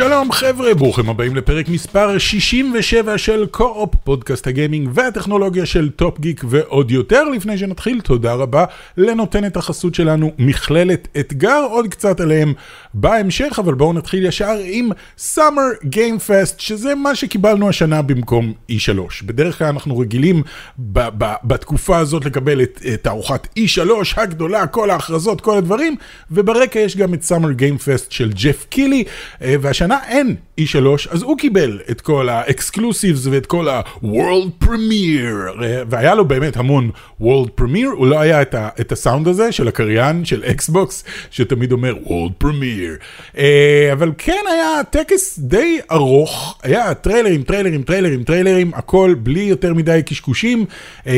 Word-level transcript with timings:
שלום 0.00 0.32
חבר'ה, 0.32 0.74
ברוכים 0.74 1.08
הבאים 1.08 1.36
לפרק 1.36 1.68
מספר 1.68 2.18
67 2.18 3.18
של 3.18 3.46
Co-op, 3.50 3.94
פודקאסט 4.04 4.46
הגיימינג 4.46 4.88
והטכנולוגיה 4.94 5.66
של 5.66 5.90
Top 5.90 6.20
Geek 6.20 6.44
ועוד 6.48 6.90
יותר. 6.90 7.24
לפני 7.24 7.58
שנתחיל, 7.58 8.00
תודה 8.00 8.34
רבה 8.34 8.64
לנותנת 8.96 9.56
החסות 9.56 9.94
שלנו, 9.94 10.32
מכללת 10.38 11.08
אתגר, 11.20 11.66
עוד 11.70 11.88
קצת 11.88 12.20
עליהם 12.20 12.52
בהמשך, 12.94 13.58
אבל 13.58 13.74
בואו 13.74 13.92
נתחיל 13.92 14.26
ישר 14.26 14.56
עם 14.64 14.90
Summer 15.18 15.84
Game 15.84 16.28
Fest, 16.28 16.54
שזה 16.58 16.94
מה 16.94 17.14
שקיבלנו 17.14 17.68
השנה 17.68 18.02
במקום 18.02 18.52
E3. 18.72 19.24
בדרך 19.24 19.58
כלל 19.58 19.66
אנחנו 19.66 19.98
רגילים 19.98 20.42
ב- 20.78 21.08
ב- 21.18 21.34
בתקופה 21.44 21.98
הזאת 21.98 22.24
לקבל 22.24 22.62
את 22.62 22.80
תערוכת 23.02 23.46
E3 23.58 23.80
הגדולה, 24.16 24.66
כל 24.66 24.90
ההכרזות, 24.90 25.40
כל 25.40 25.58
הדברים, 25.58 25.96
וברקע 26.30 26.78
יש 26.78 26.96
גם 26.96 27.14
את 27.14 27.22
Summer 27.22 27.60
Game 27.60 27.82
Fest 27.82 28.06
של 28.10 28.32
ג'ף 28.32 28.66
קילי, 28.68 29.04
אה, 29.42 29.54
והשנה 29.90 29.98
אין. 30.08 30.36
E3, 30.60 30.76
אז 31.10 31.22
הוא 31.22 31.38
קיבל 31.38 31.80
את 31.90 32.00
כל 32.00 32.28
ה-exclusives 32.28 33.26
ואת 33.26 33.46
כל 33.46 33.68
ה-World 33.68 34.64
Premiere, 34.64 35.58
והיה 35.88 36.14
לו 36.14 36.24
באמת 36.24 36.56
המון 36.56 36.90
World 37.22 37.60
Premiere, 37.60 37.90
הוא 37.96 38.06
לא 38.06 38.20
היה 38.20 38.42
את, 38.42 38.54
ה- 38.54 38.68
את 38.80 38.92
הסאונד 38.92 39.28
הזה 39.28 39.52
של 39.52 39.68
הקריין 39.68 40.24
של 40.24 40.44
Xbox, 40.44 41.04
שתמיד 41.30 41.72
אומר 41.72 41.94
World 42.04 42.44
Premiere, 42.44 43.04
אה, 43.38 43.88
אבל 43.92 44.12
כן 44.18 44.40
היה 44.50 44.84
טקס 44.90 45.38
די 45.38 45.78
ארוך, 45.92 46.58
היה 46.62 46.94
טריילרים, 46.94 47.42
טריילרים, 47.42 47.82
טריילרים, 47.82 48.24
טריילרים, 48.24 48.70
הכל 48.74 49.14
בלי 49.22 49.40
יותר 49.40 49.74
מדי 49.74 50.00
קשקושים, 50.06 50.64
אה, 51.06 51.14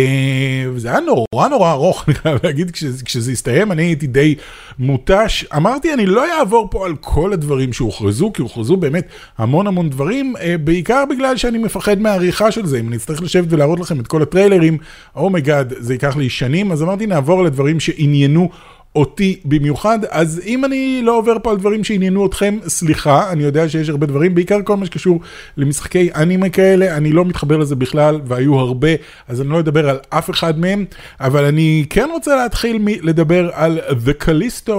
זה 0.76 0.88
היה 0.88 1.00
נורא 1.00 1.48
נורא 1.48 1.72
ארוך, 1.72 2.04
אני 2.08 2.14
חייב 2.14 2.38
להגיד, 2.44 2.70
כשזה, 2.70 3.04
כשזה 3.04 3.32
הסתיים 3.32 3.72
אני 3.72 3.82
הייתי 3.82 4.06
די 4.06 4.34
מותש, 4.78 5.44
אמרתי 5.56 5.94
אני 5.94 6.06
לא 6.06 6.38
אעבור 6.38 6.68
פה 6.70 6.86
על 6.86 6.96
כל 7.00 7.32
הדברים 7.32 7.72
שהוכרזו, 7.72 8.32
כי 8.32 8.42
הוכרזו 8.42 8.61
באמת 8.76 9.06
המון 9.38 9.66
המון 9.66 9.90
דברים, 9.90 10.34
אה, 10.40 10.58
בעיקר 10.58 11.04
בגלל 11.10 11.36
שאני 11.36 11.58
מפחד 11.58 11.98
מהעריכה 11.98 12.52
של 12.52 12.66
זה, 12.66 12.80
אם 12.80 12.88
אני 12.88 12.96
אצטרך 12.96 13.22
לשבת 13.22 13.52
ולהראות 13.52 13.80
לכם 13.80 14.00
את 14.00 14.06
כל 14.06 14.22
הטריילרים, 14.22 14.78
oh 15.16 15.31
my 15.31 15.45
god, 15.45 15.74
זה 15.78 15.94
ייקח 15.94 16.16
לי 16.16 16.30
שנים, 16.30 16.72
אז 16.72 16.82
אמרתי 16.82 17.06
נעבור 17.06 17.44
לדברים 17.44 17.80
שעניינו 17.80 18.48
אותי 18.96 19.40
במיוחד, 19.44 19.98
אז 20.10 20.40
אם 20.46 20.64
אני 20.64 21.00
לא 21.04 21.18
עובר 21.18 21.36
פה 21.42 21.50
על 21.50 21.56
דברים 21.56 21.84
שעניינו 21.84 22.26
אתכם, 22.26 22.58
סליחה, 22.66 23.32
אני 23.32 23.42
יודע 23.42 23.68
שיש 23.68 23.88
הרבה 23.88 24.06
דברים, 24.06 24.34
בעיקר 24.34 24.58
כל 24.64 24.76
מה 24.76 24.86
שקשור 24.86 25.20
למשחקי 25.56 26.10
אנימה 26.14 26.48
כאלה, 26.48 26.96
אני 26.96 27.12
לא 27.12 27.24
מתחבר 27.24 27.56
לזה 27.56 27.76
בכלל, 27.76 28.20
והיו 28.24 28.58
הרבה, 28.58 28.88
אז 29.28 29.40
אני 29.40 29.48
לא 29.48 29.60
אדבר 29.60 29.88
על 29.88 29.98
אף 30.08 30.30
אחד 30.30 30.58
מהם, 30.58 30.84
אבל 31.20 31.44
אני 31.44 31.86
כן 31.90 32.08
רוצה 32.12 32.36
להתחיל 32.36 32.78
לדבר 33.02 33.50
על 33.52 33.78
The 34.06 34.24
Callisto 34.24 34.70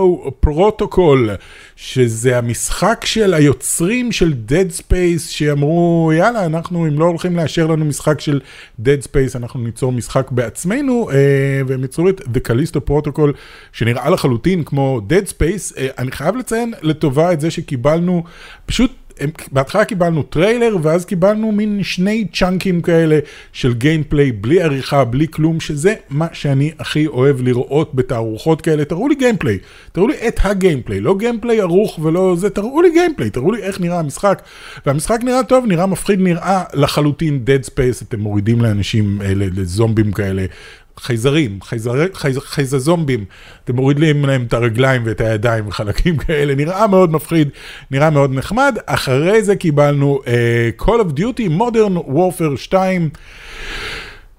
Protocol, 0.45 1.29
שזה 1.75 2.37
המשחק 2.37 3.05
של 3.05 3.33
היוצרים 3.33 4.11
של 4.11 4.33
Dead 4.47 4.79
Space, 4.79 5.19
שאמרו, 5.19 6.11
יאללה, 6.17 6.45
אנחנו, 6.45 6.87
אם 6.87 6.99
לא 6.99 7.05
הולכים 7.05 7.35
לאשר 7.35 7.67
לנו 7.67 7.85
משחק 7.85 8.21
של 8.21 8.39
Dead 8.81 9.03
Space, 9.03 9.35
אנחנו 9.35 9.59
ניצור 9.59 9.91
משחק 9.91 10.31
בעצמנו, 10.31 11.09
אה, 11.11 11.15
והם 11.67 11.83
יצרו 11.83 12.09
את 12.09 12.21
The 12.21 12.49
Callisto 12.49 12.89
Protocol, 12.89 13.31
שנראה 13.71 14.09
לחלוטין 14.09 14.63
כמו 14.63 15.01
Dead 15.09 15.29
Space. 15.29 15.77
אה, 15.77 15.87
אני 15.97 16.11
חייב 16.11 16.35
לציין 16.35 16.73
לטובה 16.81 17.33
את 17.33 17.41
זה 17.41 17.51
שקיבלנו, 17.51 18.23
פשוט, 18.65 18.91
בהתחלה 19.51 19.85
קיבלנו 19.85 20.23
טריילר, 20.23 20.77
ואז 20.81 21.05
קיבלנו 21.05 21.51
מין 21.51 21.83
שני 21.83 22.27
צ'אנקים 22.33 22.81
כאלה 22.81 23.19
של 23.53 23.73
gameplay, 23.73 24.31
בלי 24.31 24.61
עריכה, 24.61 25.03
בלי 25.03 25.27
כלום, 25.27 25.59
שזה 25.59 25.93
מה 26.09 26.27
שאני 26.33 26.71
הכי 26.79 27.07
אוהב 27.07 27.41
לראות 27.41 27.95
בתערוכות 27.95 28.61
כאלה. 28.61 28.85
תראו 28.85 29.07
לי 29.07 29.15
gameplay, 29.15 29.57
תראו 29.91 30.07
לי 30.07 30.27
את 30.27 30.39
ה-gameplay, 30.43 30.99
לא 30.99 31.17
gameplay 31.17 31.61
ערוך 31.61 31.99
ולא 32.01 32.35
זה, 32.37 32.49
תראו 32.49 32.81
לי 32.81 32.91
gameplay, 32.91 33.29
תראו 33.29 33.51
לי 33.51 33.61
איך 33.61 33.81
נראה 33.81 33.99
המשחק. 33.99 34.41
והמשחק 34.85 35.19
נראה 35.23 35.43
טוב, 35.43 35.65
נראה 35.65 35.85
מפחיד, 35.85 36.19
נראה 36.19 36.63
לחלוטין 36.73 37.43
Dead 37.45 37.67
Space, 37.67 38.03
אתם 38.07 38.19
מורידים 38.19 38.61
לאנשים, 38.61 39.21
אה, 39.21 39.33
לזומבים 39.35 40.11
כאלה. 40.11 40.45
חייזרים, 40.99 41.59
חייזר, 41.61 41.93
חייז, 42.13 42.37
חייזזומבים, 42.37 43.25
אתם 43.63 43.75
מורידים 43.75 44.25
להם 44.25 44.43
את 44.43 44.53
הרגליים 44.53 45.01
ואת 45.05 45.21
הידיים 45.21 45.67
וחלקים 45.67 46.17
כאלה, 46.17 46.55
נראה 46.55 46.87
מאוד 46.87 47.11
מפחיד, 47.11 47.49
נראה 47.91 48.09
מאוד 48.09 48.33
נחמד. 48.33 48.77
אחרי 48.85 49.43
זה 49.43 49.55
קיבלנו 49.55 50.21
uh, 50.25 50.83
Call 50.83 50.99
of 50.99 51.19
Duty 51.19 51.49
Modern 51.59 52.09
Warfare 52.09 52.57
2. 52.57 53.09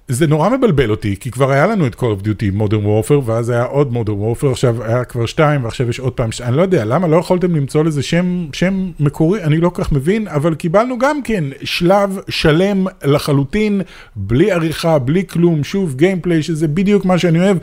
זה 0.09 0.27
נורא 0.27 0.49
מבלבל 0.49 0.91
אותי, 0.91 1.17
כי 1.21 1.31
כבר 1.31 1.51
היה 1.51 1.67
לנו 1.67 1.87
את 1.87 1.95
Call 1.95 1.99
of 1.99 2.25
Duty 2.25 2.61
Modern 2.61 2.85
Warfare, 2.85 3.23
ואז 3.25 3.51
היה 3.51 3.65
עוד 3.65 3.93
Modern 3.93 4.43
Warfare, 4.43 4.51
עכשיו 4.51 4.85
היה 4.85 5.05
כבר 5.05 5.27
שתיים, 5.27 5.65
ועכשיו 5.65 5.89
יש 5.89 6.01
עוד 6.01 6.13
פעם, 6.13 6.33
ש... 6.33 6.41
אני 6.41 6.57
לא 6.57 6.63
יודע, 6.63 6.85
למה 6.85 7.07
לא 7.07 7.17
יכולתם 7.17 7.57
למצוא 7.57 7.85
לזה 7.85 8.03
שם, 8.03 8.47
שם 8.53 8.91
מקורי, 9.01 9.45
אני 9.45 9.57
לא 9.57 9.69
כל 9.69 9.85
כך 9.85 9.93
מבין, 9.93 10.29
אבל 10.29 10.55
קיבלנו 10.55 10.99
גם 10.99 11.23
כן 11.23 11.45
שלב 11.63 12.19
שלם 12.29 12.87
לחלוטין, 13.05 13.81
בלי 14.17 14.53
עריכה, 14.53 14.99
בלי 14.99 15.27
כלום, 15.27 15.65
שוב 15.65 15.95
גיימפליי, 15.95 16.43
שזה 16.43 16.69
בדיוק 16.69 17.05
מה 17.05 17.19
שאני 17.19 17.39
אוהב. 17.39 17.57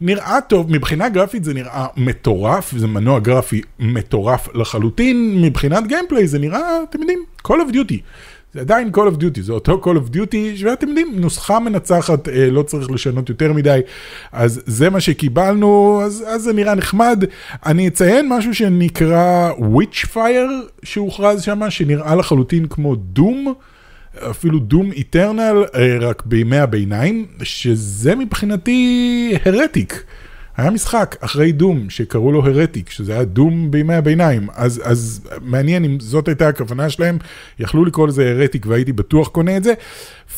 נראה 0.00 0.38
טוב, 0.48 0.72
מבחינה 0.72 1.08
גרפית 1.08 1.44
זה 1.44 1.54
נראה 1.54 1.86
מטורף, 1.96 2.72
זה 2.76 2.86
מנוע 2.86 3.18
גרפי 3.20 3.60
מטורף 3.78 4.48
לחלוטין, 4.54 5.42
מבחינת 5.42 5.86
גיימפליי 5.86 6.26
זה 6.26 6.38
נראה, 6.38 6.82
אתם 6.90 7.00
יודעים, 7.00 7.24
Call 7.48 7.50
of 7.50 7.72
Duty. 7.74 7.98
זה 8.54 8.60
עדיין 8.60 8.90
Call 8.96 9.14
of 9.14 9.20
Duty, 9.20 9.40
זה 9.40 9.52
אותו 9.52 9.80
Call 9.84 9.96
of 9.96 10.14
Duty, 10.14 10.64
ואתם 10.64 10.88
יודעים, 10.88 11.12
נוסחה 11.16 11.60
מנצחת, 11.60 12.28
אה, 12.28 12.50
לא 12.50 12.62
צריך 12.62 12.90
לשנות 12.90 13.28
יותר 13.28 13.52
מדי, 13.52 13.80
אז 14.32 14.62
זה 14.66 14.90
מה 14.90 15.00
שקיבלנו, 15.00 16.00
אז, 16.04 16.24
אז 16.26 16.42
זה 16.42 16.52
נראה 16.52 16.74
נחמד. 16.74 17.24
אני 17.66 17.88
אציין 17.88 18.28
משהו 18.28 18.54
שנקרא 18.54 19.52
Witchfire 19.52 20.50
שהוכרז 20.82 21.42
שם, 21.42 21.70
שנראה 21.70 22.14
לחלוטין 22.14 22.66
כמו 22.66 22.94
דום. 22.94 23.54
אפילו 24.30 24.58
Doom 24.58 24.92
Eternal, 24.92 25.64
רק 26.00 26.22
בימי 26.26 26.58
הביניים, 26.58 27.26
שזה 27.42 28.14
מבחינתי 28.14 29.32
Heretic. 29.44 30.04
היה 30.56 30.70
משחק 30.70 31.16
אחרי 31.20 31.52
Doom 31.52 31.90
שקראו 31.90 32.32
לו 32.32 32.46
Heretic, 32.46 32.90
שזה 32.90 33.12
היה 33.12 33.24
Doom 33.24 33.70
בימי 33.70 33.94
הביניים, 33.94 34.48
אז, 34.54 34.82
אז 34.84 35.28
מעניין 35.40 35.84
אם 35.84 36.00
זאת 36.00 36.28
הייתה 36.28 36.48
הכוונה 36.48 36.90
שלהם, 36.90 37.18
יכלו 37.58 37.84
לקרוא 37.84 38.08
לזה 38.08 38.30
Heretic 38.30 38.66
והייתי 38.66 38.92
בטוח 38.92 39.28
קונה 39.28 39.56
את 39.56 39.64
זה. 39.64 39.74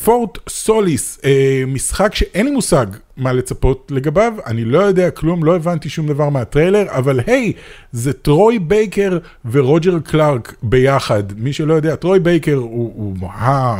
Fort 0.03 0.37
Solis, 0.49 1.19
אה, 1.25 1.63
משחק 1.67 2.15
שאין 2.15 2.45
לי 2.45 2.51
מושג 2.51 2.85
מה 3.17 3.33
לצפות 3.33 3.91
לגביו, 3.95 4.33
אני 4.45 4.65
לא 4.65 4.79
יודע 4.79 5.11
כלום, 5.11 5.43
לא 5.43 5.55
הבנתי 5.55 5.89
שום 5.89 6.07
דבר 6.07 6.29
מהטריילר, 6.29 6.85
אבל 6.89 7.19
היי, 7.27 7.53
זה 7.91 8.13
טרוי 8.13 8.59
בייקר 8.59 9.17
ורוג'ר 9.51 9.99
קלארק 9.99 10.55
ביחד. 10.63 11.23
מי 11.37 11.53
שלא 11.53 11.73
יודע, 11.73 11.95
טרוי 11.95 12.19
בייקר 12.19 12.55
הוא, 12.55 12.93
הוא 13.19 13.29
ה... 13.29 13.79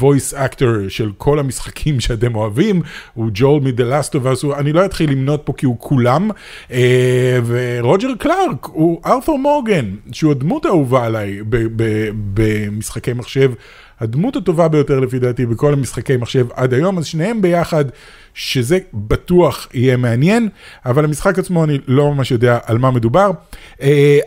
voice 0.00 0.32
actor 0.32 0.88
של 0.88 1.10
כל 1.18 1.38
המשחקים 1.38 2.00
שאתם 2.00 2.34
אוהבים, 2.34 2.82
הוא 3.14 3.30
ג'ול 3.34 3.60
מ-The 3.60 3.80
Last 3.80 4.14
of 4.14 4.44
Us, 4.44 4.58
אני 4.58 4.72
לא 4.72 4.84
אתחיל 4.84 5.10
למנות 5.10 5.42
פה 5.44 5.52
כי 5.56 5.66
הוא 5.66 5.76
כולם, 5.78 6.30
אה, 6.70 7.38
ורוג'ר 7.46 8.14
קלארק 8.18 8.64
הוא 8.72 9.00
ארתור 9.06 9.38
מורגן, 9.38 9.84
שהוא 10.12 10.30
הדמות 10.30 10.64
האהובה 10.64 11.06
עליי 11.06 11.40
במשחקי 12.34 13.12
מחשב. 13.12 13.52
הדמות 14.00 14.36
הטובה 14.36 14.68
ביותר 14.68 15.00
לפי 15.00 15.18
דעתי 15.18 15.46
בכל 15.46 15.72
המשחקי 15.72 16.16
מחשב 16.16 16.46
עד 16.54 16.74
היום, 16.74 16.98
אז 16.98 17.06
שניהם 17.06 17.42
ביחד, 17.42 17.84
שזה 18.34 18.78
בטוח 18.94 19.68
יהיה 19.74 19.96
מעניין, 19.96 20.48
אבל 20.86 21.04
המשחק 21.04 21.38
עצמו 21.38 21.64
אני 21.64 21.78
לא 21.86 22.14
ממש 22.14 22.30
יודע 22.30 22.58
על 22.64 22.78
מה 22.78 22.90
מדובר. 22.90 23.30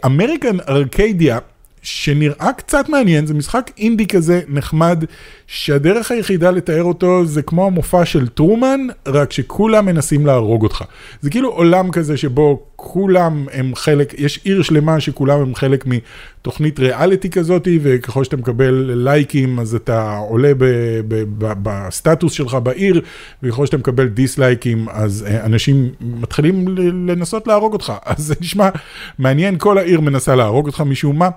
אמריקן 0.05 0.57
ארקדיה, 0.69 1.37
שנראה 1.81 2.53
קצת 2.57 2.89
מעניין, 2.89 3.25
זה 3.25 3.33
משחק 3.33 3.71
אינדי 3.77 4.07
כזה 4.07 4.41
נחמד, 4.47 5.03
שהדרך 5.47 6.11
היחידה 6.11 6.51
לתאר 6.51 6.83
אותו 6.83 7.25
זה 7.25 7.41
כמו 7.41 7.65
המופע 7.65 8.05
של 8.05 8.27
טרומן, 8.27 8.87
רק 9.07 9.31
שכולם 9.31 9.85
מנסים 9.85 10.25
להרוג 10.25 10.63
אותך. 10.63 10.83
זה 11.21 11.29
כאילו 11.29 11.49
עולם 11.49 11.91
כזה 11.91 12.17
שבו 12.17 12.63
כולם 12.75 13.45
הם 13.53 13.75
חלק, 13.75 14.13
יש 14.17 14.39
עיר 14.43 14.61
שלמה 14.61 14.99
שכולם 14.99 15.41
הם 15.41 15.55
חלק 15.55 15.85
מתוכנית 15.85 16.79
ריאליטי 16.79 17.29
כזאת, 17.29 17.67
וככל 17.81 18.23
שאתה 18.23 18.37
מקבל 18.37 18.91
לייקים 18.95 19.59
אז 19.59 19.75
אתה 19.75 20.17
עולה 20.17 20.53
ב, 20.53 20.65
ב, 21.07 21.23
ב, 21.37 21.53
בסטטוס 21.63 22.33
שלך 22.33 22.57
בעיר, 22.63 23.01
וככל 23.43 23.65
שאתה 23.65 23.77
מקבל 23.77 24.07
דיסלייקים 24.07 24.89
אז 24.89 25.25
אנשים 25.43 25.89
מתחילים 26.01 26.77
לנסות 27.07 27.47
להרוג 27.47 27.73
אותך. 27.73 27.93
אז 28.05 28.17
זה 28.17 28.35
נשמע 28.41 28.69
מעניין, 29.19 29.57
כל 29.57 29.77
העיר 29.77 30.01
מנסה 30.01 30.35
להרוג 30.35 30.65
אותך 30.67 30.81
משום 30.81 31.19
מה. 31.19 31.29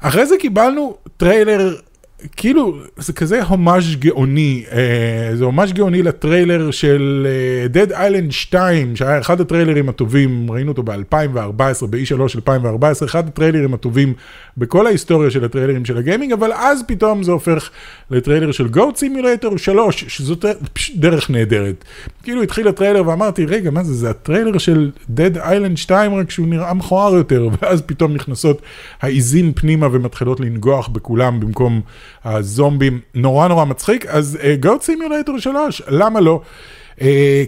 אחרי 0.00 0.26
זה 0.26 0.34
קיבלנו 0.40 0.96
טריילר 1.16 1.74
כאילו, 2.36 2.76
זה 2.96 3.12
כזה 3.12 3.42
הומאז' 3.42 3.96
גאוני, 3.98 4.64
אה, 4.72 5.36
זה 5.36 5.44
הומאז' 5.44 5.72
גאוני 5.72 6.02
לטריילר 6.02 6.70
של 6.70 7.26
אה, 7.26 7.84
Dead 7.84 7.90
Island 7.90 8.30
2, 8.30 8.96
שהיה 8.96 9.20
אחד 9.20 9.40
הטריילרים 9.40 9.88
הטובים, 9.88 10.50
ראינו 10.50 10.70
אותו 10.70 10.82
ב-2014, 10.82 11.86
ב-E3 11.90 12.20
2014, 12.36 13.08
אחד 13.08 13.28
הטריילרים 13.28 13.74
הטובים 13.74 14.14
בכל 14.56 14.86
ההיסטוריה 14.86 15.30
של 15.30 15.44
הטריילרים 15.44 15.84
של 15.84 15.98
הגיימינג, 15.98 16.32
אבל 16.32 16.52
אז 16.52 16.82
פתאום 16.86 17.22
זה 17.22 17.32
הופך 17.32 17.70
לטריילר 18.10 18.52
של 18.52 18.66
Goat 18.74 18.98
Simulator 18.98 19.58
3, 19.58 20.04
שזאת 20.08 20.44
פשוט 20.72 20.96
דרך 20.96 21.30
נהדרת. 21.30 21.84
כאילו 22.22 22.42
התחיל 22.42 22.68
הטריילר 22.68 23.08
ואמרתי, 23.08 23.46
רגע, 23.46 23.70
מה 23.70 23.84
זה, 23.84 23.94
זה 23.94 24.10
הטריילר 24.10 24.58
של 24.58 24.90
Dead 25.16 25.36
Island 25.36 25.76
2, 25.76 26.14
רק 26.14 26.30
שהוא 26.30 26.46
נראה 26.46 26.74
מכוער 26.74 27.14
יותר, 27.14 27.48
ואז 27.62 27.82
פתאום 27.82 28.14
נכנסות 28.14 28.62
העיזים 29.02 29.52
פנימה 29.52 29.88
ומתחילות 29.92 30.40
לנגוח 30.40 30.88
בכולם 30.88 31.40
במקום 31.40 31.80
הזומבים, 32.24 33.00
נורא 33.14 33.48
נורא 33.48 33.64
מצחיק. 33.64 34.06
אז 34.06 34.38
Goat 34.62 34.86
Simulator 34.86 35.40
3, 35.40 35.82
למה 35.88 36.20
לא? 36.20 36.40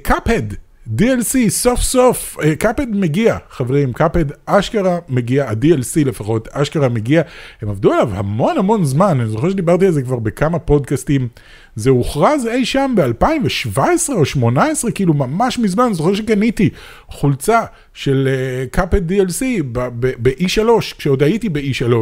Cuphead. 0.03 0.53
אה, 0.53 0.57
DLC, 0.95 1.49
סוף 1.49 1.81
סוף, 1.81 2.37
Cuphead 2.59 2.93
אה, 2.93 2.97
מגיע, 2.97 3.37
חברים, 3.51 3.93
Cuphead 3.93 4.25
אשכרה 4.47 4.99
מגיע, 5.09 5.49
ה-DLC 5.49 6.05
לפחות, 6.05 6.49
אשכרה 6.53 6.89
מגיע, 6.89 7.23
הם 7.63 7.69
עבדו 7.69 7.93
עליו 7.93 8.11
המון 8.15 8.59
המון 8.59 8.85
זמן, 8.85 9.21
אני 9.21 9.29
זוכר 9.29 9.51
שדיברתי 9.51 9.87
על 9.87 9.93
זה 9.93 10.03
כבר 10.03 10.19
בכמה 10.19 10.59
פודקאסטים, 10.59 11.29
זה 11.77 11.91
הוכרז 11.91 12.47
אי 12.47 12.65
שם 12.65 12.95
ב-2017 12.97 13.79
או 14.13 14.19
2018, 14.19 14.91
כאילו 14.91 15.15
ממש 15.15 15.59
מזמן, 15.59 15.93
זוכר 15.93 16.15
שקניתי 16.15 16.71
חולצה 17.09 17.61
של 17.95 18.29
קאפד 18.71 19.11
uh, 19.11 19.15
DLC 19.15 19.43
ב-E3, 19.63 20.69
כשעוד 20.99 21.23
הייתי 21.23 21.49
ב-E3, 21.49 21.93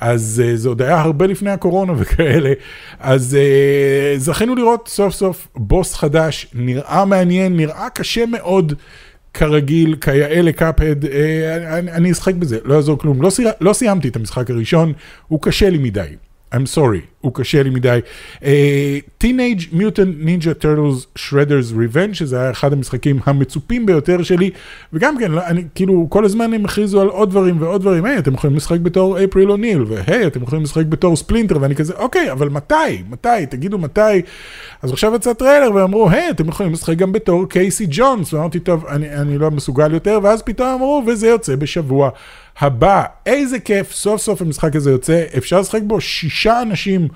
אז 0.00 0.42
uh, 0.44 0.56
זה 0.56 0.68
עוד 0.68 0.82
היה 0.82 1.00
הרבה 1.00 1.26
לפני 1.26 1.50
הקורונה 1.50 1.92
וכאלה, 1.96 2.52
אז 3.00 3.36
uh, 3.36 4.18
זכינו 4.18 4.54
לראות 4.54 4.88
סוף 4.88 5.14
סוף 5.14 5.48
בוס 5.56 5.94
חדש, 5.94 6.46
נראה 6.54 7.04
מעניין, 7.04 7.56
נראה 7.56 7.90
קשה 7.90 8.26
מאוד. 8.26 8.72
כרגיל, 9.34 9.96
כיאה 10.00 10.42
לקאפהד, 10.42 11.04
אה, 11.04 11.78
אני, 11.78 11.92
אני 11.92 12.12
אשחק 12.12 12.34
בזה, 12.34 12.58
לא 12.64 12.74
יעזור 12.74 12.98
כלום. 12.98 13.22
לא, 13.22 13.30
סי, 13.30 13.44
לא 13.60 13.72
סיימתי 13.72 14.08
את 14.08 14.16
המשחק 14.16 14.50
הראשון, 14.50 14.92
הוא 15.28 15.42
קשה 15.42 15.70
לי 15.70 15.78
מדי. 15.78 16.08
I'm 16.54 16.76
sorry, 16.76 17.00
הוא 17.20 17.34
קשה 17.34 17.62
לי 17.62 17.70
מדי. 17.70 18.00
אה, 18.40 18.44
Teenage 19.24 19.72
Mutant 19.72 20.24
Ninja 20.24 20.62
Turtles 20.62 21.18
Shredder's 21.18 21.72
Revenge, 21.72 22.14
שזה 22.14 22.40
היה 22.40 22.50
אחד 22.50 22.72
המשחקים 22.72 23.18
המצופים 23.24 23.86
ביותר 23.86 24.22
שלי, 24.22 24.50
וגם 24.92 25.18
כן, 25.18 25.38
אני, 25.38 25.64
כאילו, 25.74 26.06
כל 26.10 26.24
הזמן 26.24 26.54
הם 26.54 26.64
הכריזו 26.64 27.00
על 27.00 27.08
עוד 27.08 27.30
דברים 27.30 27.62
ועוד 27.62 27.80
דברים, 27.80 28.04
היי, 28.04 28.16
hey, 28.16 28.18
אתם 28.18 28.34
יכולים 28.34 28.56
לשחק 28.56 28.80
בתור 28.80 29.24
אפריל 29.24 29.50
אוניל, 29.50 29.84
והי, 29.88 30.26
אתם 30.26 30.42
יכולים 30.42 30.64
לשחק 30.64 30.86
בתור 30.86 31.16
ספלינטר, 31.16 31.56
ואני 31.60 31.74
כזה, 31.74 31.94
אוקיי, 31.94 32.32
אבל 32.32 32.48
מתי? 32.48 33.02
מתי? 33.10 33.46
תגידו 33.50 33.78
מתי? 33.78 34.22
אז 34.82 34.92
עכשיו 34.92 35.14
יצא 35.14 35.32
טריילר, 35.32 35.74
ואמרו, 35.74 36.10
היי, 36.10 36.28
hey, 36.28 36.30
אתם 36.30 36.48
יכולים 36.48 36.72
לשחק 36.72 36.96
גם 36.96 37.12
בתור 37.12 37.48
קייסי 37.48 37.86
ג'ונס, 37.90 38.34
ואמרתי, 38.34 38.60
טוב, 38.60 38.86
אני, 38.86 39.14
אני 39.14 39.38
לא 39.38 39.50
מסוגל 39.50 39.94
יותר, 39.94 40.18
ואז 40.22 40.42
פתאום 40.42 40.68
אמרו, 40.68 41.02
וזה 41.06 41.28
יוצא 41.28 41.56
בשבוע. 41.56 42.10
הבא. 42.58 43.04
איזה 43.26 43.58
כיף, 43.58 43.92
סוף 43.92 44.20
סוף 44.20 44.42
המשחק 44.42 44.76
הזה 44.76 44.90
יוצא, 44.90 45.24
אפשר 45.36 45.60
לשחק 45.60 45.80
בו 45.86 46.00
שישה 46.00 46.62
אנשים 46.62 47.08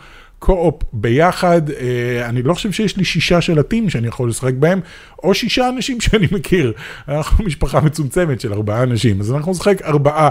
קו-אופ 0.45 0.83
ביחד. 0.93 1.71
אה, 1.71 2.29
אני 2.29 2.43
לא 2.43 2.55
חושב 2.55 2.73
שיש 2.73 2.97
לי 2.97 3.05
שישה 3.05 3.41
שלטים 3.41 3.91
שאני 3.91 4.09
יכול 4.09 4.29
לשחק 4.29 4.55
בהם, 4.55 4.81
או 5.23 5.35
שישה 5.35 5.69
אנשים 5.69 6.01
שאני 6.05 6.27
מכיר. 6.31 6.73
אנחנו 7.09 7.45
משפחה 7.45 7.81
מצומצמת 7.81 8.41
של 8.41 8.53
ארבעה 8.53 8.83
אנשים, 8.83 9.21
אז 9.21 9.33
אנחנו 9.33 9.53
נשחק 9.53 9.83
ארבעה 9.83 10.29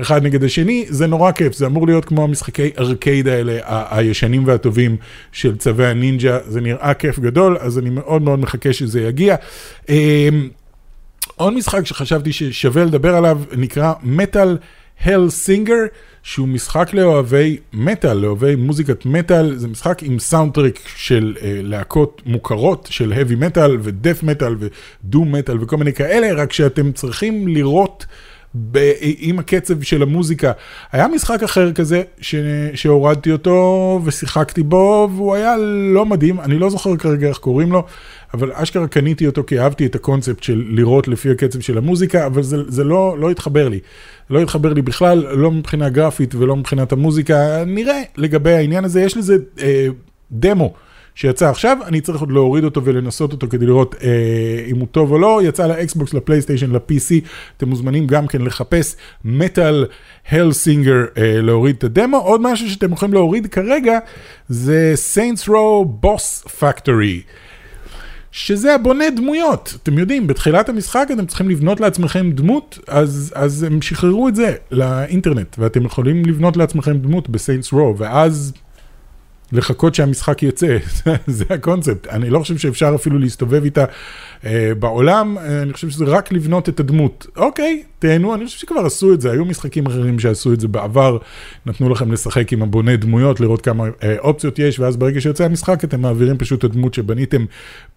אחד 0.00 0.22
נגד 0.22 0.44
השני, 0.44 0.86
זה 0.88 1.06
נורא 1.06 1.32
כיף, 1.32 1.54
זה 1.54 1.66
אמור 1.66 1.86
להיות 1.86 2.04
כמו 2.04 2.24
המשחקי 2.24 2.70
ארקייד 2.78 3.28
האלה, 3.28 3.58
הישנים 3.90 4.46
והטובים 4.46 4.96
של 5.32 5.56
צווי 5.56 5.86
הנינג'ה, 5.86 6.38
זה 6.48 6.60
נראה 6.60 6.94
כיף 6.94 7.18
גדול, 7.18 7.56
אז 7.60 7.78
אני 7.78 7.90
מאוד 7.90 8.22
מאוד 8.22 8.38
מחכה 8.38 8.72
שזה 8.72 9.00
יגיע. 9.00 9.36
עוד 11.36 11.52
משחק 11.52 11.86
שחשבתי 11.86 12.32
ששווה 12.32 12.84
לדבר 12.84 13.14
עליו 13.16 13.40
נקרא 13.56 13.92
Metal: 14.02 14.58
Hellsinger, 15.04 15.74
שהוא 16.22 16.48
משחק 16.48 16.94
לאוהבי 16.94 17.56
מטאל, 17.72 18.16
לאוהבי 18.16 18.56
מוזיקת 18.56 19.06
מטאל, 19.06 19.56
זה 19.56 19.68
משחק 19.68 20.02
עם 20.02 20.18
סאונדטרק 20.18 20.80
של 20.96 21.34
אה, 21.36 21.42
להקות 21.44 22.22
מוכרות 22.26 22.88
של 22.90 23.12
heavy 23.12 23.36
metal 23.36 23.76
ו-death 23.82 24.22
metal 24.22 24.56
ו-doom 24.58 25.32
metal 25.32 25.62
וכל 25.62 25.76
מיני 25.76 25.92
כאלה, 25.92 26.42
רק 26.42 26.52
שאתם 26.52 26.92
צריכים 26.92 27.48
לירות 27.48 28.06
ב- 28.70 28.92
עם 29.18 29.38
הקצב 29.38 29.82
של 29.82 30.02
המוזיקה. 30.02 30.52
היה 30.92 31.08
משחק 31.08 31.42
אחר 31.42 31.72
כזה 31.72 32.02
ש- 32.20 32.34
שהורדתי 32.74 33.32
אותו 33.32 34.00
ושיחקתי 34.04 34.62
בו, 34.62 35.08
והוא 35.16 35.34
היה 35.34 35.56
לא 35.94 36.06
מדהים, 36.06 36.40
אני 36.40 36.58
לא 36.58 36.70
זוכר 36.70 36.96
כרגע 36.96 37.28
איך 37.28 37.38
קוראים 37.38 37.72
לו. 37.72 37.84
אבל 38.34 38.50
אשכרה 38.54 38.86
קניתי 38.86 39.26
אותו 39.26 39.44
כי 39.46 39.60
אהבתי 39.60 39.86
את 39.86 39.94
הקונספט 39.94 40.42
של 40.42 40.64
לראות 40.68 41.08
לפי 41.08 41.30
הקצב 41.30 41.60
של 41.60 41.78
המוזיקה, 41.78 42.26
אבל 42.26 42.42
זה, 42.42 42.56
זה 42.68 42.84
לא, 42.84 43.16
לא 43.18 43.30
התחבר 43.30 43.68
לי. 43.68 43.80
לא 44.30 44.42
התחבר 44.42 44.72
לי 44.72 44.82
בכלל, 44.82 45.26
לא 45.30 45.50
מבחינה 45.50 45.88
גרפית 45.88 46.34
ולא 46.34 46.56
מבחינת 46.56 46.92
המוזיקה. 46.92 47.64
נראה 47.66 48.02
לגבי 48.16 48.52
העניין 48.52 48.84
הזה, 48.84 49.00
יש 49.00 49.16
לזה 49.16 49.36
אה, 49.60 49.86
דמו. 50.32 50.74
שיצא 51.16 51.50
עכשיו, 51.50 51.78
אני 51.86 52.00
צריך 52.00 52.20
עוד 52.20 52.32
להוריד 52.32 52.64
אותו 52.64 52.84
ולנסות 52.84 53.32
אותו 53.32 53.46
כדי 53.50 53.66
לראות 53.66 53.94
אה, 54.02 54.64
אם 54.66 54.76
הוא 54.76 54.86
טוב 54.90 55.12
או 55.12 55.18
לא, 55.18 55.40
יצא 55.44 55.66
לאקסבוקס, 55.66 56.14
לפלייסטיישן, 56.14 56.72
ל-PC, 56.72 57.26
אתם 57.56 57.68
מוזמנים 57.68 58.06
גם 58.06 58.26
כן 58.26 58.42
לחפש 58.42 58.96
מטאל 59.24 59.86
הלסינגר, 60.30 61.04
אה, 61.18 61.40
להוריד 61.40 61.76
את 61.78 61.84
הדמו. 61.84 62.16
עוד 62.16 62.40
משהו 62.40 62.70
שאתם 62.70 62.92
יכולים 62.92 63.14
להוריד 63.14 63.46
כרגע 63.46 63.98
זה 64.48 64.94
Saints 65.14 65.48
Row 65.48 66.04
Boss 66.04 66.48
Factory. 66.60 67.22
שזה 68.32 68.74
הבונה 68.74 69.10
דמויות. 69.10 69.76
אתם 69.82 69.98
יודעים, 69.98 70.26
בתחילת 70.26 70.68
המשחק 70.68 71.08
אתם 71.12 71.26
צריכים 71.26 71.50
לבנות 71.50 71.80
לעצמכם 71.80 72.30
דמות, 72.30 72.78
אז, 72.88 73.32
אז 73.36 73.62
הם 73.62 73.82
שחררו 73.82 74.28
את 74.28 74.34
זה 74.34 74.54
לאינטרנט, 74.70 75.56
ואתם 75.58 75.84
יכולים 75.84 76.26
לבנות 76.26 76.56
לעצמכם 76.56 76.98
דמות 76.98 77.28
בסיינס 77.28 77.72
רו, 77.72 77.94
ואז 77.98 78.52
לחכות 79.52 79.94
שהמשחק 79.94 80.42
יצא, 80.42 80.76
זה 81.26 81.44
הקונספט. 81.50 82.06
אני 82.06 82.30
לא 82.30 82.38
חושב 82.38 82.58
שאפשר 82.58 82.92
אפילו 82.94 83.18
להסתובב 83.18 83.64
איתה 83.64 83.84
בעולם, 84.78 85.38
אה, 85.38 85.62
אני 85.62 85.72
חושב 85.72 85.90
שזה 85.90 86.04
רק 86.04 86.32
לבנות 86.32 86.68
את 86.68 86.80
הדמות. 86.80 87.26
אוקיי, 87.36 87.82
תהנו, 87.98 88.34
אני 88.34 88.46
חושב 88.46 88.58
שכבר 88.58 88.86
עשו 88.86 89.14
את 89.14 89.20
זה, 89.20 89.30
היו 89.30 89.44
משחקים 89.44 89.86
אחרים 89.86 90.18
שעשו 90.18 90.52
את 90.52 90.60
זה 90.60 90.68
בעבר, 90.68 91.18
נתנו 91.66 91.88
לכם 91.88 92.12
לשחק 92.12 92.52
עם 92.52 92.62
הבונה 92.62 92.96
דמויות, 92.96 93.40
לראות 93.40 93.60
כמה 93.60 93.84
אה, 94.02 94.16
אופציות 94.18 94.58
יש, 94.58 94.80
ואז 94.80 94.96
ברגע 94.96 95.20
שיוצא 95.20 95.44
המשחק 95.44 95.84
אתם 95.84 96.00
מעבירים 96.00 96.38
פשוט 96.38 96.58
את 96.58 96.64
הדמות 96.64 96.94
שבניתם 96.94 97.44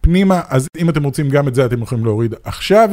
פנימה, 0.02 0.42
אז 0.50 0.68
אם 0.78 0.90
אתם 0.90 1.04
רוצים 1.04 1.30
גם 1.30 1.48
את 1.48 1.56
זה 1.56 1.66
אתם 1.66 1.82
יכולים 1.82 2.06
להוריד 2.06 2.36
עכשיו. 2.44 2.90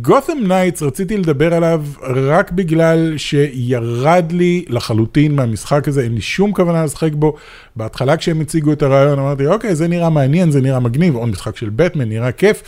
Gotham 0.00 0.38
Knights, 0.48 0.82
רציתי 0.82 1.16
לדבר 1.16 1.54
עליו 1.54 1.84
רק 2.02 2.50
בגלל 2.50 3.14
שירד 3.16 4.32
לי 4.32 4.64
לחלוטין 4.68 5.36
מהמשחק 5.36 5.88
הזה, 5.88 6.02
אין 6.02 6.14
לי 6.14 6.20
שום 6.20 6.52
כוונה 6.52 6.84
לשחק 6.84 7.12
בו. 7.12 7.36
בהתחלה 7.76 8.16
כשהם 8.16 8.40
הציגו 8.40 8.72
את 8.72 8.82
הרעיון 8.82 9.18
אמרתי, 9.18 9.46
אוקיי, 9.46 9.74
זה 9.74 9.88
נראה 9.88 10.10
מעניין, 10.10 10.50
זה 10.50 10.60
נראה 10.60 10.80
מגניב, 10.80 11.14
עוד 11.14 11.28
משחק 11.28 11.56
של 11.56 11.70
בטמן, 11.84 12.08
נראה 12.08 12.32
כיף. 12.32 12.62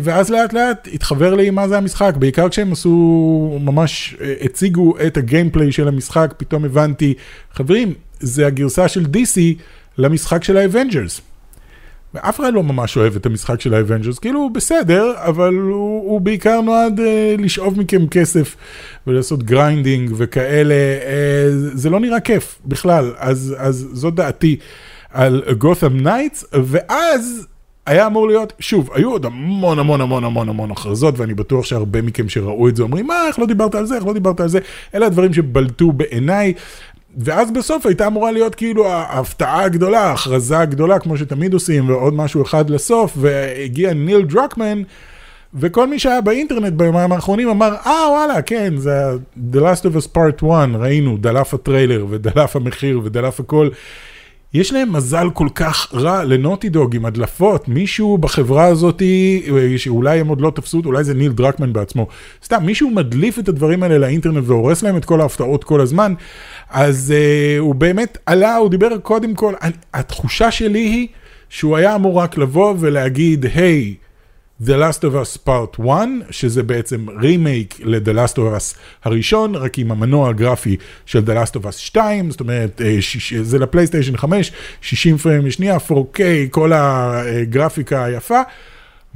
ואז 0.00 0.30
לאט 0.30 0.52
לאט 0.52 0.88
התחוור 0.92 1.34
לי 1.34 1.50
מה 1.50 1.68
זה 1.68 1.78
המשחק, 1.78 2.14
בעיקר 2.18 2.48
כשהם 2.48 2.72
עשו, 2.72 3.58
ממש 3.60 4.16
הציגו 4.40 4.94
את 5.06 5.16
ה-gameplay 5.16 5.72
של 5.72 5.88
המשחק, 5.88 6.34
פתאום 6.36 6.64
הבנתי, 6.64 7.14
חברים, 7.52 7.94
זה 8.20 8.46
הגרסה 8.46 8.88
של 8.88 9.04
DC 9.04 9.38
למשחק 9.98 10.44
של 10.44 10.56
האבנג'רס. 10.56 11.20
ואף 12.14 12.40
אחד 12.40 12.54
לא 12.54 12.62
ממש 12.62 12.96
אוהב 12.96 13.16
את 13.16 13.26
המשחק 13.26 13.60
של 13.60 13.74
האבנג'רס, 13.74 14.18
כאילו 14.18 14.40
הוא 14.40 14.50
בסדר, 14.50 15.12
אבל 15.16 15.54
הוא, 15.54 16.10
הוא 16.10 16.20
בעיקר 16.20 16.60
נועד 16.60 17.00
אה, 17.00 17.42
לשאוב 17.42 17.80
מכם 17.80 18.06
כסף 18.06 18.56
ולעשות 19.06 19.42
grinding 19.42 20.12
וכאלה, 20.16 20.74
אה, 20.74 21.06
זה 21.74 21.90
לא 21.90 22.00
נראה 22.00 22.20
כיף 22.20 22.58
בכלל, 22.64 23.12
אז, 23.18 23.54
אז 23.58 23.88
זאת 23.92 24.14
דעתי 24.14 24.56
על 25.10 25.42
Gotham 25.58 26.00
Knights, 26.00 26.44
ואז 26.64 27.46
היה 27.86 28.06
אמור 28.06 28.28
להיות, 28.28 28.52
שוב, 28.60 28.90
היו 28.94 29.10
עוד 29.10 29.26
המון 29.26 29.78
המון 29.78 30.00
המון 30.00 30.24
המון 30.24 30.48
המון 30.48 30.70
הכרזות, 30.70 31.18
ואני 31.18 31.34
בטוח 31.34 31.64
שהרבה 31.64 32.02
מכם 32.02 32.28
שראו 32.28 32.68
את 32.68 32.76
זה 32.76 32.82
אומרים, 32.82 33.06
מה, 33.06 33.26
איך 33.28 33.38
לא 33.38 33.46
דיברת 33.46 33.74
על 33.74 33.86
זה, 33.86 33.96
איך 33.96 34.06
לא 34.06 34.12
דיברת 34.12 34.40
על 34.40 34.48
זה, 34.48 34.58
אלה 34.94 35.06
הדברים 35.06 35.32
שבלטו 35.32 35.92
בעיניי. 35.92 36.52
ואז 37.18 37.50
בסוף 37.50 37.86
הייתה 37.86 38.06
אמורה 38.06 38.32
להיות 38.32 38.54
כאילו 38.54 38.88
ההפתעה 38.88 39.62
הגדולה, 39.62 40.00
ההכרזה 40.00 40.58
הגדולה, 40.58 40.98
כמו 40.98 41.16
שתמיד 41.16 41.54
עושים, 41.54 41.88
ועוד 41.88 42.14
משהו 42.14 42.42
אחד 42.42 42.70
לסוף, 42.70 43.12
והגיע 43.16 43.92
ניל 43.94 44.22
דרוקמן, 44.22 44.82
וכל 45.54 45.86
מי 45.86 45.98
שהיה 45.98 46.20
באינטרנט 46.20 46.72
ביומיים 46.72 47.12
האחרונים 47.12 47.48
אמר, 47.48 47.74
אה 47.86 48.10
וואלה, 48.10 48.42
כן, 48.42 48.76
זה 48.76 48.92
The 49.52 49.56
Last 49.56 49.82
of 49.82 49.96
Us 49.96 50.16
Part 50.16 50.46
1, 50.50 50.68
ראינו, 50.74 51.16
דלף 51.16 51.54
הטריילר, 51.54 52.06
ודלף 52.10 52.56
המחיר, 52.56 53.00
ודלף 53.04 53.40
הכל. 53.40 53.68
יש 54.56 54.72
להם 54.72 54.92
מזל 54.92 55.30
כל 55.34 55.48
כך 55.54 55.94
רע 55.94 56.24
לנוטי 56.24 56.68
דוג 56.68 56.96
עם 56.96 57.06
הדלפות, 57.06 57.68
מישהו 57.68 58.18
בחברה 58.18 58.64
הזאת, 58.64 59.02
שאולי 59.76 60.20
הם 60.20 60.28
עוד 60.28 60.40
לא 60.40 60.52
תפסו 60.54 60.82
אולי 60.84 61.04
זה 61.04 61.14
ניל 61.14 61.32
דרקמן 61.32 61.72
בעצמו, 61.72 62.06
סתם, 62.44 62.66
מישהו 62.66 62.90
מדליף 62.90 63.38
את 63.38 63.48
הדברים 63.48 63.82
האלה 63.82 63.98
לאינטרנט 63.98 64.44
והורס 64.46 64.82
להם 64.82 64.96
את 64.96 65.04
כל 65.04 65.20
ההפתעות 65.20 65.64
כל 65.64 65.80
הזמן, 65.80 66.14
אז 66.70 67.14
uh, 67.16 67.60
הוא 67.60 67.74
באמת 67.74 68.18
עלה, 68.26 68.56
הוא 68.56 68.70
דיבר 68.70 68.98
קודם 68.98 69.34
כל, 69.34 69.54
אני, 69.62 69.72
התחושה 69.94 70.50
שלי 70.50 70.78
היא 70.78 71.08
שהוא 71.48 71.76
היה 71.76 71.94
אמור 71.94 72.18
רק 72.18 72.38
לבוא 72.38 72.74
ולהגיד, 72.78 73.46
היי, 73.54 73.94
hey, 73.98 74.05
The 74.62 74.68
Last 74.68 75.04
of 75.04 75.14
Us 75.14 75.38
Part 75.48 75.80
1, 75.80 76.08
שזה 76.30 76.62
בעצם 76.62 77.06
רימייק 77.20 77.80
ל-The 77.84 78.14
Last 78.14 78.34
of 78.34 78.56
Us 78.58 78.76
הראשון, 79.04 79.54
רק 79.54 79.78
עם 79.78 79.92
המנוע 79.92 80.28
הגרפי 80.28 80.76
של 81.06 81.18
The 81.18 81.30
Last 81.30 81.52
of 81.52 81.64
Us 81.64 81.72
2, 81.72 82.30
זאת 82.30 82.40
אומרת, 82.40 82.80
אה, 82.80 82.96
שיש, 83.02 83.34
זה 83.34 83.58
לפלייסטיישן 83.58 84.16
5, 84.16 84.52
60 84.80 85.16
פריים 85.16 85.46
לשנייה, 85.46 85.76
4K, 85.76 86.20
כל 86.50 86.72
הגרפיקה 86.74 88.04
היפה. 88.04 88.40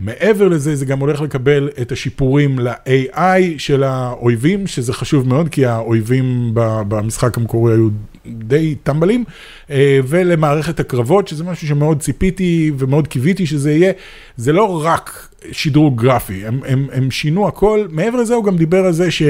מעבר 0.01 0.49
לזה, 0.49 0.77
זה 0.77 0.87
גם 0.87 0.99
הולך 0.99 1.21
לקבל 1.21 1.69
את 1.81 1.93
השיפורים 1.93 2.59
ל-AI 2.59 3.41
של 3.59 3.83
האויבים, 3.83 4.67
שזה 4.67 4.93
חשוב 4.93 5.29
מאוד, 5.29 5.49
כי 5.49 5.67
האויבים 5.67 6.51
במשחק 6.89 7.37
המקורי 7.37 7.73
היו 7.73 7.89
די 8.27 8.75
טמבלים, 8.83 9.25
אה, 9.71 10.01
ולמערכת 10.07 10.81
הקרבות, 10.81 11.29
שזה 11.29 11.45
משהו 11.45 11.69
שמאוד 11.69 12.01
ציפיתי 12.01 12.73
ומאוד 12.79 13.09
קיוויתי 13.09 13.47
שזה 13.47 13.73
יהיה. 13.73 13.93
זה 14.37 14.53
לא 14.53 14.85
רק 14.85 15.29
שדרוג 15.53 16.03
גרפי, 16.03 16.47
הם, 16.47 16.61
הם, 16.67 16.87
הם 16.93 17.11
שינו 17.11 17.49
הכל. 17.49 17.87
מעבר 17.91 18.19
לזה, 18.19 18.35
הוא 18.35 18.45
גם 18.45 18.57
דיבר 18.57 18.85
על 18.85 18.93
זה 18.93 19.11
ש... 19.11 19.23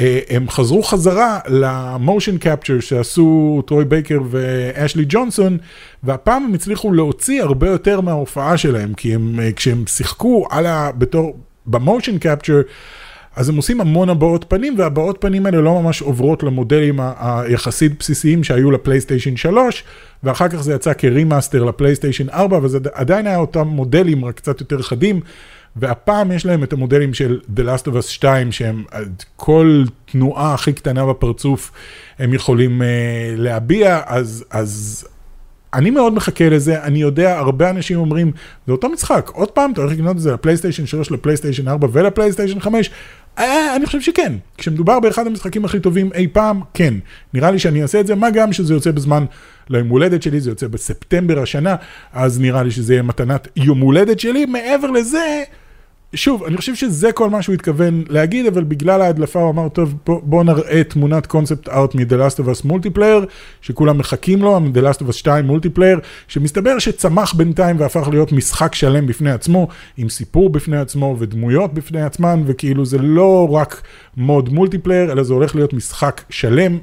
אה, 0.00 0.18
הם 0.30 0.50
חזרו 0.50 0.82
חזרה 0.82 1.38
למושן 1.48 2.38
קפצ'ר 2.38 2.80
שעשו 2.80 3.62
טרוי 3.66 3.84
בייקר 3.84 4.18
ואשלי 4.30 5.04
ג'ונסון, 5.08 5.58
והפעם 6.02 6.44
הם 6.44 6.54
הצליחו 6.54 6.92
להוציא 6.92 7.42
הרבה 7.42 7.68
יותר 7.68 8.00
מההופעה 8.00 8.56
שלהם, 8.56 8.94
כי 8.94 9.14
הם, 9.14 9.40
אה, 9.40 9.52
כשהם 9.52 9.86
שיחקו 9.86 10.46
על 10.50 10.66
ה... 10.66 10.90
בתור... 10.98 11.36
ב 11.66 11.73
motion 11.73 12.18
capture, 12.18 12.60
אז 13.36 13.48
הם 13.48 13.56
עושים 13.56 13.80
המון 13.80 14.08
הבעות 14.08 14.44
פנים, 14.48 14.74
והבעות 14.78 15.16
פנים 15.20 15.46
האלה 15.46 15.60
לא 15.60 15.82
ממש 15.82 16.02
עוברות 16.02 16.42
למודלים 16.42 17.00
היחסית 17.18 17.98
בסיסיים 17.98 18.44
שהיו 18.44 18.70
לפלייסטיישן 18.70 19.36
3, 19.36 19.84
ואחר 20.22 20.48
כך 20.48 20.62
זה 20.62 20.74
יצא 20.74 20.92
כ 20.92 21.06
remaster 21.06 21.64
לפלייסטיישן 21.64 22.28
4, 22.28 22.58
וזה 22.62 22.78
עדיין 22.92 23.26
היה 23.26 23.36
אותם 23.36 23.68
מודלים, 23.68 24.24
רק 24.24 24.36
קצת 24.36 24.60
יותר 24.60 24.82
חדים. 24.82 25.20
והפעם 25.76 26.32
יש 26.32 26.46
להם 26.46 26.62
את 26.62 26.72
המודלים 26.72 27.14
של 27.14 27.40
The 27.56 27.60
Last 27.60 27.86
of 27.86 27.94
Us 27.98 28.02
2, 28.02 28.52
שהם 28.52 28.84
כל 29.36 29.84
תנועה 30.04 30.54
הכי 30.54 30.72
קטנה 30.72 31.06
בפרצוף 31.06 31.72
הם 32.18 32.34
יכולים 32.34 32.82
uh, 32.82 32.84
להביע, 33.36 34.00
אז, 34.06 34.44
אז 34.50 35.04
אני 35.74 35.90
מאוד 35.90 36.14
מחכה 36.14 36.48
לזה, 36.48 36.82
אני 36.82 36.98
יודע, 36.98 37.38
הרבה 37.38 37.70
אנשים 37.70 37.98
אומרים, 37.98 38.32
זה 38.66 38.72
אותו 38.72 38.88
משחק, 38.88 39.30
עוד 39.34 39.50
פעם 39.50 39.72
אתה 39.72 39.80
הולך 39.80 39.92
לקנות 39.92 40.16
את 40.16 40.20
זה 40.20 40.32
לפלייסטיישן 40.32 40.86
3, 40.86 41.10
לפלייסטיישן 41.10 41.68
4 41.68 41.88
ולפלייסטיישן 41.92 42.60
5, 42.60 42.90
אה, 43.38 43.76
אני 43.76 43.86
חושב 43.86 44.00
שכן, 44.00 44.32
כשמדובר 44.58 45.00
באחד 45.00 45.26
המשחקים 45.26 45.64
הכי 45.64 45.80
טובים 45.80 46.10
אי 46.14 46.26
פעם, 46.32 46.60
כן. 46.74 46.94
נראה 47.34 47.50
לי 47.50 47.58
שאני 47.58 47.82
אעשה 47.82 48.00
את 48.00 48.06
זה, 48.06 48.14
מה 48.14 48.30
גם 48.30 48.52
שזה 48.52 48.74
יוצא 48.74 48.90
בזמן 48.90 49.24
ליום 49.68 49.88
הולדת 49.88 50.22
שלי, 50.22 50.40
זה 50.40 50.50
יוצא 50.50 50.66
בספטמבר 50.66 51.42
השנה, 51.42 51.76
אז 52.12 52.40
נראה 52.40 52.62
לי 52.62 52.70
שזה 52.70 52.92
יהיה 52.94 53.02
מתנת 53.02 53.48
יום 53.56 53.80
הולדת 53.80 54.20
שלי. 54.20 54.46
מעבר 54.46 54.90
לזה, 54.90 55.42
שוב, 56.14 56.44
אני 56.44 56.56
חושב 56.56 56.74
שזה 56.74 57.12
כל 57.12 57.30
מה 57.30 57.42
שהוא 57.42 57.54
התכוון 57.54 58.04
להגיד, 58.08 58.46
אבל 58.46 58.64
בגלל 58.64 59.02
ההדלפה 59.02 59.40
הוא 59.40 59.50
אמר, 59.50 59.68
טוב, 59.68 59.94
בוא, 60.06 60.20
בוא 60.22 60.44
נראה 60.44 60.84
תמונת 60.84 61.26
קונספט 61.26 61.68
ארט 61.68 61.94
מ-The 61.94 62.14
Last 62.14 62.38
of 62.38 62.46
Us 62.46 62.60
מולטיפלייר, 62.64 63.26
שכולם 63.60 63.98
מחכים 63.98 64.42
לו, 64.42 64.60
מ-The 64.60 64.78
Last 64.78 65.02
of 65.02 65.08
Us 65.08 65.12
2 65.12 65.46
multiplayer, 65.46 65.98
שמסתבר 66.28 66.78
שצמח 66.78 67.34
בינתיים 67.34 67.80
והפך 67.80 68.08
להיות 68.10 68.32
משחק 68.32 68.74
שלם 68.74 69.06
בפני 69.06 69.30
עצמו, 69.30 69.68
עם 69.96 70.08
סיפור 70.08 70.50
בפני 70.50 70.78
עצמו 70.78 71.16
ודמויות 71.18 71.74
בפני 71.74 72.02
עצמן, 72.02 72.42
וכאילו 72.46 72.84
זה 72.84 72.98
לא 72.98 73.48
רק 73.50 73.82
mode 74.16 74.48
multiplayer, 74.48 75.12
אלא 75.12 75.22
זה 75.22 75.34
הולך 75.34 75.54
להיות 75.54 75.72
משחק 75.72 76.22
שלם, 76.30 76.78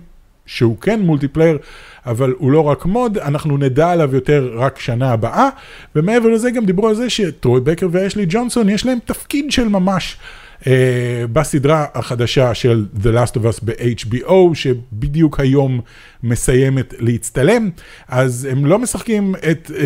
שהוא 0.46 0.78
כן 0.78 1.02
multiplayer. 1.02 1.58
אבל 2.06 2.34
הוא 2.38 2.52
לא 2.52 2.64
רק 2.64 2.86
mode, 2.86 3.18
אנחנו 3.18 3.58
נדע 3.58 3.90
עליו 3.90 4.16
יותר 4.16 4.52
רק 4.56 4.80
שנה 4.80 5.12
הבאה, 5.12 5.50
ומעבר 5.96 6.30
לזה 6.30 6.52
גם 6.52 6.66
דיברו 6.66 6.88
על 6.88 6.96
זה 6.96 7.10
שטרוי 7.10 7.62
בקר 7.62 7.88
ואשלי 7.92 8.26
ג'ונסון 8.30 8.70
יש 8.70 8.86
להם 8.86 8.98
תפקיד 9.06 9.52
של 9.52 9.68
ממש. 9.68 10.18
אה, 10.62 10.64
בסדרה 11.34 11.86
החדשה 11.94 12.54
של 12.54 12.86
The 13.04 13.08
Last 13.08 13.36
of 13.36 13.40
Us 13.40 13.60
ב-HBO, 13.64 14.34
שבדיוק 14.54 15.40
היום 15.40 15.82
מסיימת 16.24 16.94
להצטלם, 17.00 17.70
אז 18.08 18.48
הם 18.52 18.66
לא 18.66 18.80
משחקים 18.80 19.36
את, 19.52 19.72
uh, 19.74 19.80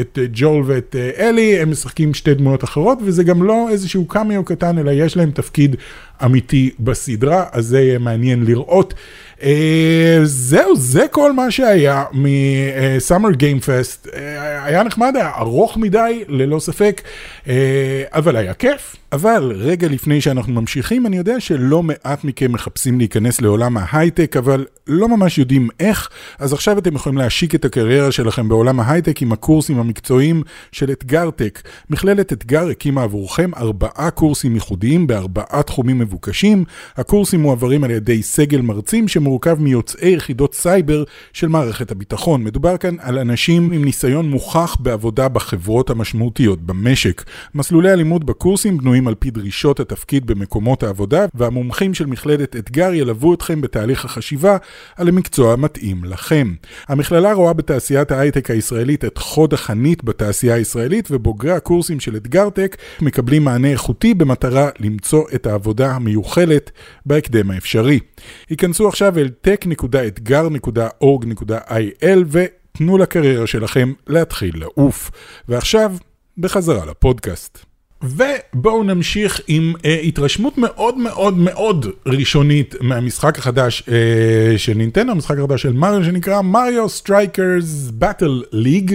את 0.00 0.18
ג'ול 0.32 0.62
ואת 0.66 0.96
uh, 0.98 1.20
אלי, 1.20 1.60
הם 1.60 1.70
משחקים 1.70 2.14
שתי 2.14 2.34
דמויות 2.34 2.64
אחרות, 2.64 2.98
וזה 3.04 3.24
גם 3.24 3.42
לא 3.42 3.68
איזשהו 3.70 4.04
קמיו 4.04 4.44
קטן, 4.44 4.78
אלא 4.78 4.90
יש 4.90 5.16
להם 5.16 5.30
תפקיד 5.30 5.76
אמיתי 6.24 6.70
בסדרה, 6.80 7.44
אז 7.52 7.66
זה 7.66 7.80
יהיה 7.80 7.98
מעניין 7.98 8.44
לראות. 8.44 8.94
Uh, 9.42 9.44
זהו, 10.24 10.76
זה 10.76 11.06
כל 11.10 11.32
מה 11.32 11.50
שהיה 11.50 12.04
Game 13.32 13.64
Fest. 13.64 14.06
Uh, 14.06 14.10
היה 14.62 14.82
נחמד, 14.82 15.12
היה 15.16 15.30
ארוך 15.38 15.76
מדי, 15.76 16.24
ללא 16.28 16.58
ספק, 16.58 17.02
uh, 17.44 17.48
אבל 18.12 18.36
היה 18.36 18.54
כיף. 18.54 18.96
אבל 19.12 19.52
רגע 19.56 19.88
לפני 19.88 20.20
שאנחנו 20.20 20.52
ממשיכים, 20.52 21.06
אני 21.06 21.16
יודע 21.16 21.40
שלא 21.40 21.82
מעט 21.82 22.24
מכם 22.24 22.52
מחפשים 22.52 22.98
להיכנס 22.98 23.40
לעולם 23.40 23.76
ההייטק, 23.76 24.36
אבל 24.36 24.66
לא 24.86 25.08
ממש 25.08 25.38
יודעים 25.38 25.68
איך, 25.80 26.08
אז 26.38 26.52
עכשיו 26.52 26.78
אתם 26.78 26.94
יכולים 26.94 27.18
להשיק 27.18 27.54
את 27.54 27.64
הקריירה 27.64 28.12
שלכם 28.12 28.48
בעולם 28.48 28.80
ההייטק 28.80 29.22
עם 29.22 29.32
הקורסים 29.32 29.78
המקצועיים 29.78 30.42
של 30.72 30.90
אתגר-טק. 30.90 31.62
מכללת 31.90 32.32
אתגר 32.32 32.68
הקימה 32.68 33.02
עבורכם 33.02 33.50
ארבעה 33.56 34.10
קורסים 34.10 34.54
ייחודיים 34.54 35.06
בארבעה 35.06 35.62
תחומים 35.62 35.98
מבוקשים. 35.98 36.64
הקורסים 36.96 37.40
מועברים 37.40 37.84
על 37.84 37.90
ידי 37.90 38.22
סגל 38.22 38.60
מרצים 38.60 39.08
שמורכב 39.32 39.60
מיוצאי 39.60 40.10
יחידות 40.10 40.54
סייבר 40.54 41.04
של 41.32 41.48
מערכת 41.48 41.90
הביטחון. 41.90 42.44
מדובר 42.44 42.76
כאן 42.76 42.96
על 43.00 43.18
אנשים 43.18 43.72
עם 43.72 43.84
ניסיון 43.84 44.30
מוכח 44.30 44.76
בעבודה 44.80 45.28
בחברות 45.28 45.90
המשמעותיות 45.90 46.62
במשק. 46.62 47.24
מסלולי 47.54 47.90
הלימוד 47.90 48.26
בקורסים 48.26 48.78
בנויים 48.78 49.08
על 49.08 49.14
פי 49.14 49.30
דרישות 49.30 49.80
התפקיד 49.80 50.26
במקומות 50.26 50.82
העבודה, 50.82 51.26
והמומחים 51.34 51.94
של 51.94 52.06
מכללת 52.06 52.56
אתגר 52.56 52.94
ילוו 52.94 53.34
אתכם 53.34 53.60
בתהליך 53.60 54.04
החשיבה 54.04 54.56
על 54.96 55.08
המקצוע 55.08 55.52
המתאים 55.52 56.04
לכם. 56.04 56.52
המכללה 56.88 57.32
רואה 57.32 57.52
בתעשיית 57.52 58.12
ההייטק 58.12 58.50
הישראלית 58.50 59.04
את 59.04 59.18
חוד 59.18 59.54
החנית 59.54 60.04
בתעשייה 60.04 60.54
הישראלית, 60.54 61.08
ובוגרי 61.10 61.52
הקורסים 61.52 62.00
של 62.00 62.16
אתגר-טק 62.16 62.76
מקבלים 63.00 63.44
מענה 63.44 63.68
איכותי 63.68 64.14
במטרה 64.14 64.68
למצוא 64.80 65.24
את 65.34 65.46
העבודה 65.46 65.90
המיוחלת 65.92 66.70
בהקדם 67.06 67.50
האפשרי. 67.50 67.98
היכנסו 68.50 68.88
עכשיו 68.88 69.18
אל 69.22 69.30
tech.אתגר.org.il 69.46 72.18
ותנו 72.30 72.98
לקריירה 72.98 73.46
שלכם 73.46 73.92
להתחיל 74.06 74.52
לעוף. 74.54 75.10
ועכשיו, 75.48 75.92
בחזרה 76.38 76.86
לפודקאסט. 76.86 77.58
ובואו 78.02 78.82
נמשיך 78.82 79.40
עם 79.48 79.74
uh, 79.76 79.80
התרשמות 79.86 80.58
מאוד 80.58 80.98
מאוד 80.98 81.38
מאוד 81.38 81.86
ראשונית 82.06 82.74
מהמשחק 82.80 83.38
החדש 83.38 83.82
uh, 83.82 83.86
של 84.56 84.74
נינטנדו, 84.74 85.12
המשחק 85.12 85.38
החדש 85.38 85.62
של 85.62 85.72
מריו 85.72 86.04
שנקרא 86.04 86.42
Mario 86.42 86.88
Strikers 86.88 87.90
Battle 87.90 88.42
League, 88.52 88.94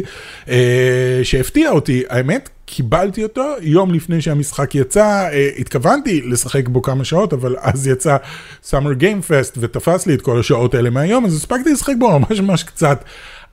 שהפתיע 1.24 1.72
אותי, 1.72 2.04
האמת. 2.10 2.50
קיבלתי 2.70 3.24
אותו 3.24 3.54
יום 3.62 3.94
לפני 3.94 4.22
שהמשחק 4.22 4.76
יצא, 4.76 5.30
אה, 5.30 5.60
התכוונתי 5.62 6.22
לשחק 6.22 6.68
בו 6.68 6.82
כמה 6.82 7.06
שעות, 7.06 7.34
אבל 7.34 7.56
אז 7.60 7.88
יצא 7.88 8.18
Summer 8.64 8.94
Game 8.94 9.22
Fest 9.22 9.58
ותפס 9.60 10.08
לי 10.08 10.14
את 10.14 10.22
כל 10.22 10.40
השעות 10.40 10.76
האלה 10.76 10.90
מהיום, 10.90 11.26
אז 11.26 11.36
הספקתי 11.36 11.74
לשחק 11.74 11.94
בו 12.00 12.20
ממש 12.20 12.40
ממש 12.40 12.64
קצת. 12.64 13.04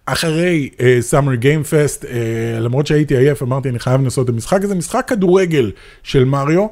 אחרי 0.06 0.70
Summer 1.00 1.34
Game 1.34 1.62
Fest, 1.62 2.04
למרות 2.60 2.86
שהייתי 2.86 3.16
עייף, 3.16 3.42
אמרתי 3.42 3.68
אני 3.68 3.78
חייב 3.78 4.00
לנסות 4.00 4.28
את 4.28 4.34
המשחק 4.34 4.64
הזה, 4.64 4.74
משחק 4.74 5.04
כדורגל 5.08 5.70
של 6.02 6.24
מריו. 6.24 6.66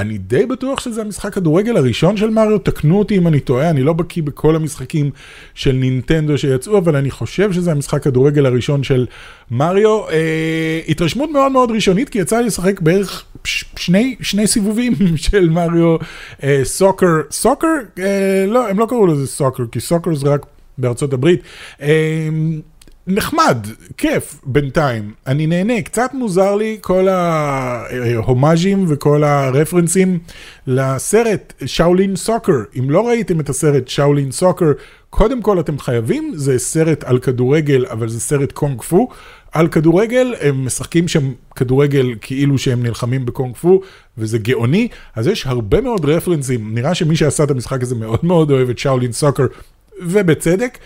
אני 0.00 0.18
די 0.18 0.46
בטוח 0.46 0.80
שזה 0.80 1.00
המשחק 1.00 1.34
כדורגל 1.34 1.76
הראשון 1.76 2.16
של 2.16 2.30
מריו, 2.30 2.58
תקנו 2.58 2.98
אותי 2.98 3.18
אם 3.18 3.28
אני 3.28 3.40
טועה, 3.40 3.70
אני 3.70 3.82
לא 3.82 3.92
בקיא 3.92 4.22
בכל 4.22 4.56
המשחקים 4.56 5.10
של 5.54 5.72
נינטנדו 5.72 6.38
שיצאו, 6.38 6.78
אבל 6.78 6.96
אני 6.96 7.10
חושב 7.10 7.52
שזה 7.52 7.70
המשחק 7.72 8.02
כדורגל 8.02 8.46
הראשון 8.46 8.82
של 8.82 9.06
מריו. 9.50 10.08
אה, 10.10 10.80
התרשמות 10.88 11.30
מאוד 11.30 11.52
מאוד 11.52 11.70
ראשונית, 11.70 12.08
כי 12.08 12.18
יצא 12.18 12.38
לי 12.38 12.46
לשחק 12.46 12.80
בערך 12.80 13.24
שני, 13.76 14.16
שני 14.20 14.46
סיבובים 14.46 14.92
של 15.26 15.48
מריו 15.50 15.96
אה, 16.42 16.60
סוקר, 16.64 17.20
סוקר? 17.30 17.68
אה, 17.98 18.44
לא, 18.48 18.68
הם 18.68 18.78
לא 18.78 18.86
קראו 18.86 19.06
לזה 19.06 19.26
סוקר, 19.26 19.64
כי 19.72 19.80
סוקר 19.80 20.14
זה 20.14 20.28
רק 20.28 20.46
בארצות 20.78 21.12
הברית. 21.12 21.40
אה, 21.82 22.28
נחמד, 23.08 23.66
כיף 23.96 24.40
בינתיים, 24.44 25.12
אני 25.26 25.46
נהנה, 25.46 25.82
קצת 25.82 26.10
מוזר 26.14 26.54
לי 26.54 26.78
כל 26.80 27.08
ההומאז'ים 27.08 28.84
וכל 28.88 29.24
הרפרנסים 29.24 30.18
לסרט 30.66 31.52
שאולין 31.66 32.16
סוקר. 32.16 32.52
אם 32.78 32.90
לא 32.90 33.08
ראיתם 33.08 33.40
את 33.40 33.48
הסרט 33.48 33.88
שאולין 33.88 34.32
סוקר, 34.32 34.72
קודם 35.10 35.42
כל 35.42 35.60
אתם 35.60 35.78
חייבים, 35.78 36.32
זה 36.36 36.58
סרט 36.58 37.04
על 37.04 37.18
כדורגל, 37.18 37.86
אבל 37.86 38.08
זה 38.08 38.20
סרט 38.20 38.52
קונג 38.52 38.82
פו. 38.82 39.08
על 39.52 39.68
כדורגל, 39.68 40.34
הם 40.40 40.64
משחקים 40.64 41.08
שם 41.08 41.32
כדורגל 41.56 42.14
כאילו 42.20 42.58
שהם 42.58 42.82
נלחמים 42.82 43.26
בקונג 43.26 43.56
פו, 43.56 43.80
וזה 44.18 44.38
גאוני, 44.38 44.88
אז 45.16 45.26
יש 45.26 45.46
הרבה 45.46 45.80
מאוד 45.80 46.04
רפרנסים, 46.04 46.74
נראה 46.74 46.94
שמי 46.94 47.16
שעשה 47.16 47.44
את 47.44 47.50
המשחק 47.50 47.82
הזה 47.82 47.94
מאוד 47.94 48.24
מאוד 48.24 48.50
אוהב 48.50 48.70
את 48.70 48.78
שאולין 48.78 49.12
סוקר, 49.12 49.46
ובצדק. 50.02 50.78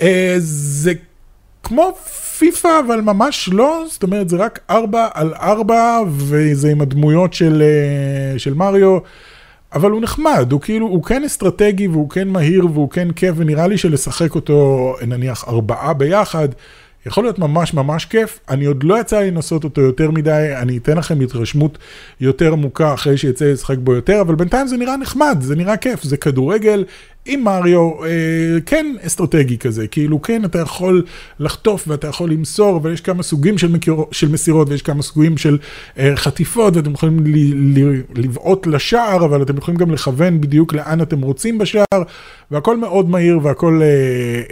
אה, 0.00 0.34
זה 0.38 0.92
כמו 1.64 1.92
פיפא, 2.38 2.80
אבל 2.86 3.00
ממש 3.00 3.48
לא, 3.52 3.84
זאת 3.90 4.02
אומרת 4.02 4.28
זה 4.28 4.36
רק 4.36 4.60
4 4.70 5.08
על 5.14 5.34
4, 5.34 6.00
וזה 6.08 6.70
עם 6.70 6.80
הדמויות 6.80 7.32
של, 7.32 7.62
אה, 7.62 8.38
של 8.38 8.54
מריו. 8.54 8.98
אבל 9.72 9.90
הוא 9.90 10.00
נחמד, 10.00 10.52
הוא 10.52 10.60
כאילו, 10.60 10.86
הוא 10.86 11.02
כן 11.02 11.24
אסטרטגי 11.24 11.88
והוא 11.88 12.10
כן 12.10 12.28
מהיר 12.28 12.66
והוא 12.66 12.90
כן 12.90 13.10
כיף, 13.10 13.34
ונראה 13.38 13.66
לי 13.66 13.78
שלשחק 13.78 14.34
אותו 14.34 14.94
נניח 15.06 15.44
ארבעה 15.48 15.92
ביחד, 15.92 16.48
יכול 17.06 17.24
להיות 17.24 17.38
ממש 17.38 17.74
ממש 17.74 18.04
כיף, 18.04 18.40
אני 18.48 18.64
עוד 18.64 18.82
לא 18.82 19.00
יצא 19.00 19.20
לי 19.20 19.30
לנסות 19.30 19.64
אותו 19.64 19.80
יותר 19.80 20.10
מדי, 20.10 20.52
אני 20.56 20.76
אתן 20.76 20.96
לכם 20.96 21.20
התרשמות 21.20 21.78
יותר 22.20 22.52
עמוקה 22.52 22.94
אחרי 22.94 23.16
שיצא 23.16 23.44
לשחק 23.44 23.78
בו 23.78 23.94
יותר, 23.94 24.20
אבל 24.20 24.34
בינתיים 24.34 24.66
זה 24.66 24.76
נראה 24.76 24.96
נחמד, 24.96 25.38
זה 25.40 25.56
נראה 25.56 25.76
כיף, 25.76 26.02
זה 26.02 26.16
כדורגל 26.16 26.84
עם 27.26 27.44
מריו, 27.44 28.04
אה, 28.04 28.08
כן 28.66 28.86
אסטרטגי 29.06 29.58
כזה, 29.58 29.86
כאילו 29.86 30.22
כן 30.22 30.44
אתה 30.44 30.58
יכול 30.58 31.04
לחטוף 31.40 31.84
ואתה 31.88 32.06
יכול 32.06 32.30
למסור, 32.30 32.80
ויש 32.82 33.00
כמה 33.00 33.22
סוגים 33.22 33.58
של, 33.58 33.68
מכיר, 33.68 33.96
של 34.12 34.28
מסירות 34.28 34.68
ויש 34.68 34.82
כמה 34.82 35.02
סוגים 35.02 35.36
של 35.36 35.58
אה, 35.98 36.12
חטיפות, 36.16 36.76
ואתם 36.76 36.92
יכולים 36.92 37.24
לבעוט 38.14 38.66
לשער, 38.66 39.24
אבל 39.24 39.42
אתם 39.42 39.56
יכולים 39.56 39.78
גם 39.78 39.90
לכוון 39.90 40.40
בדיוק 40.40 40.74
לאן 40.74 41.02
אתם 41.02 41.22
רוצים 41.22 41.58
בשער, 41.58 42.02
והכל 42.50 42.76
מאוד 42.76 43.10
מהיר 43.10 43.38
והכל 43.42 43.80
אה, 43.82 43.86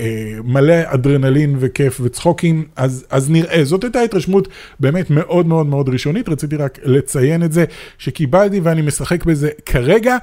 אה, 0.04 0.38
מלא 0.44 0.74
אדרנלין 0.84 1.56
וכיף 1.60 2.00
וצחוקים, 2.02 2.64
אז, 2.76 3.04
אז 3.10 3.30
נראה, 3.30 3.64
זאת 3.64 3.84
הייתה 3.84 4.00
התרשמות 4.00 4.48
באמת 4.80 5.10
מאוד 5.10 5.46
מאוד 5.46 5.66
מאוד 5.66 5.88
ראשונית, 5.88 6.28
רציתי 6.28 6.56
רק 6.56 6.78
לציין 6.84 7.42
את 7.42 7.52
זה, 7.52 7.64
שקיבלתי 7.98 8.60
ואני 8.60 8.82
משחק 8.82 9.24
בזה 9.24 9.50
כרגע. 9.66 10.16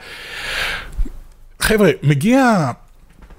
חבר'ה, 1.60 1.90
מגיע 2.04 2.72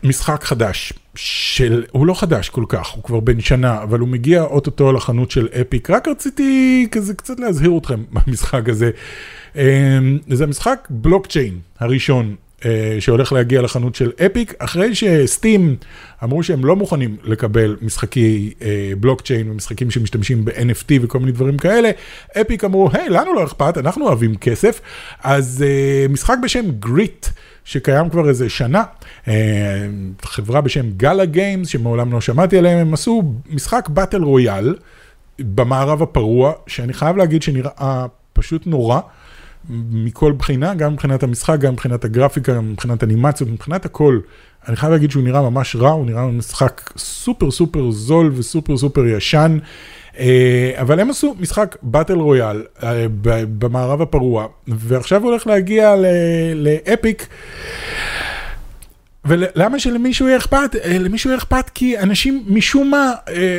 משחק 0.02 0.44
חדש, 0.44 0.92
של, 1.14 1.84
הוא 1.92 2.06
לא 2.06 2.14
חדש 2.14 2.48
כל 2.48 2.64
כך, 2.68 2.88
הוא 2.88 3.04
כבר 3.04 3.20
בן 3.20 3.40
שנה, 3.40 3.82
אבל 3.82 3.98
הוא 3.98 4.08
מגיע 4.08 4.42
אוטוטו 4.42 4.92
לחנות 4.92 5.30
של 5.30 5.48
אפיק, 5.60 5.90
רק 5.90 6.08
רציתי 6.08 6.86
כזה 6.90 7.14
קצת 7.14 7.40
להזהיר 7.40 7.78
אתכם 7.78 8.02
במשחק 8.14 8.68
הזה. 8.68 8.90
אמ, 9.56 10.18
זה 10.28 10.44
המשחק 10.44 10.88
בלוקצ'יין 10.90 11.58
הראשון 11.78 12.36
אה, 12.64 12.96
שהולך 13.00 13.32
להגיע 13.32 13.62
לחנות 13.62 13.94
של 13.94 14.10
אפיק, 14.26 14.54
אחרי 14.58 14.94
שסטים 14.94 15.76
אמרו 16.24 16.42
שהם 16.42 16.64
לא 16.64 16.76
מוכנים 16.76 17.16
לקבל 17.24 17.76
משחקי 17.82 18.54
אה, 18.62 18.92
בלוקצ'יין 19.00 19.50
ומשחקים 19.50 19.90
שמשתמשים 19.90 20.44
ב-NFT 20.44 20.92
וכל 21.02 21.18
מיני 21.18 21.32
דברים 21.32 21.58
כאלה, 21.58 21.90
אפיק 22.40 22.64
אמרו, 22.64 22.90
היי, 22.92 23.08
לנו 23.08 23.34
לא 23.34 23.44
אכפת, 23.44 23.78
אנחנו 23.78 24.06
אוהבים 24.06 24.34
כסף, 24.34 24.80
אז 25.22 25.64
אה, 25.66 26.06
משחק 26.08 26.36
בשם 26.42 26.70
גריט. 26.70 27.26
שקיים 27.64 28.10
כבר 28.10 28.28
איזה 28.28 28.48
שנה, 28.48 28.84
חברה 30.22 30.60
בשם 30.60 30.90
גאלה 30.90 31.24
גיימס, 31.24 31.68
שמעולם 31.68 32.12
לא 32.12 32.20
שמעתי 32.20 32.58
עליהם, 32.58 32.78
הם 32.78 32.94
עשו 32.94 33.34
משחק 33.50 33.88
באטל 33.88 34.22
רויאל 34.22 34.74
במערב 35.38 36.02
הפרוע, 36.02 36.52
שאני 36.66 36.92
חייב 36.92 37.16
להגיד 37.16 37.42
שנראה 37.42 38.06
פשוט 38.32 38.66
נורא. 38.66 39.00
מכל 39.90 40.32
בחינה, 40.32 40.74
גם 40.74 40.92
מבחינת 40.92 41.22
המשחק, 41.22 41.58
גם 41.58 41.72
מבחינת 41.72 42.04
הגרפיקה, 42.04 42.54
גם 42.54 42.72
מבחינת 42.72 43.04
אנימציות, 43.04 43.50
מבחינת 43.50 43.84
הכל. 43.84 44.20
אני 44.68 44.76
חייב 44.76 44.92
להגיד 44.92 45.10
שהוא 45.10 45.22
נראה 45.22 45.50
ממש 45.50 45.76
רע, 45.76 45.90
הוא 45.90 46.06
נראה 46.06 46.26
משחק 46.26 46.92
סופר 46.96 47.50
סופר 47.50 47.90
זול 47.90 48.32
וסופר 48.34 48.76
סופר 48.76 49.06
ישן. 49.06 49.58
אה, 50.18 50.72
אבל 50.80 51.00
הם 51.00 51.10
עשו 51.10 51.36
משחק 51.40 51.76
באטל 51.82 52.18
רויאל 52.18 52.62
אה, 52.82 53.06
במערב 53.58 54.02
הפרוע, 54.02 54.46
ועכשיו 54.68 55.22
הוא 55.22 55.30
הולך 55.30 55.46
להגיע 55.46 55.94
לאפיק. 56.54 57.26
ולמה 59.24 59.78
שלמישהו 59.78 60.26
יהיה 60.26 60.38
אכפת? 60.38 60.76
אה, 60.84 60.98
למישהו 60.98 61.30
יהיה 61.30 61.38
אכפת 61.38 61.70
כי 61.74 61.98
אנשים 61.98 62.44
משום 62.46 62.90
מה 62.90 63.12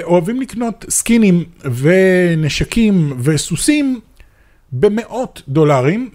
אוהבים 0.04 0.42
לקנות 0.42 0.86
סקינים 0.90 1.44
ונשקים 1.76 3.14
וסוסים 3.24 4.00
במאות 4.72 5.42
דולרים, 5.48 6.10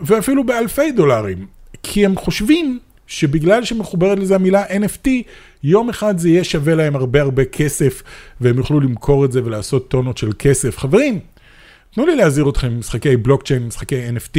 ואפילו 0.00 0.44
באלפי 0.44 0.92
דולרים, 0.92 1.46
כי 1.82 2.06
הם 2.06 2.16
חושבים 2.16 2.78
שבגלל 3.08 3.64
שמחוברת 3.64 4.18
לזה 4.18 4.34
המילה 4.34 4.64
NFT, 4.66 5.08
יום 5.62 5.88
אחד 5.88 6.18
זה 6.18 6.28
יהיה 6.28 6.44
שווה 6.44 6.74
להם 6.74 6.96
הרבה 6.96 7.20
הרבה 7.20 7.44
כסף, 7.44 8.02
והם 8.40 8.58
יוכלו 8.58 8.80
למכור 8.80 9.24
את 9.24 9.32
זה 9.32 9.44
ולעשות 9.44 9.88
טונות 9.88 10.18
של 10.18 10.30
כסף. 10.38 10.78
חברים, 10.78 11.20
תנו 11.94 12.06
לי 12.06 12.16
להזהיר 12.16 12.48
אתכם 12.48 12.78
משחקי 12.78 13.16
בלוקצ'יין, 13.16 13.66
משחקי 13.66 14.08
NFT. 14.08 14.38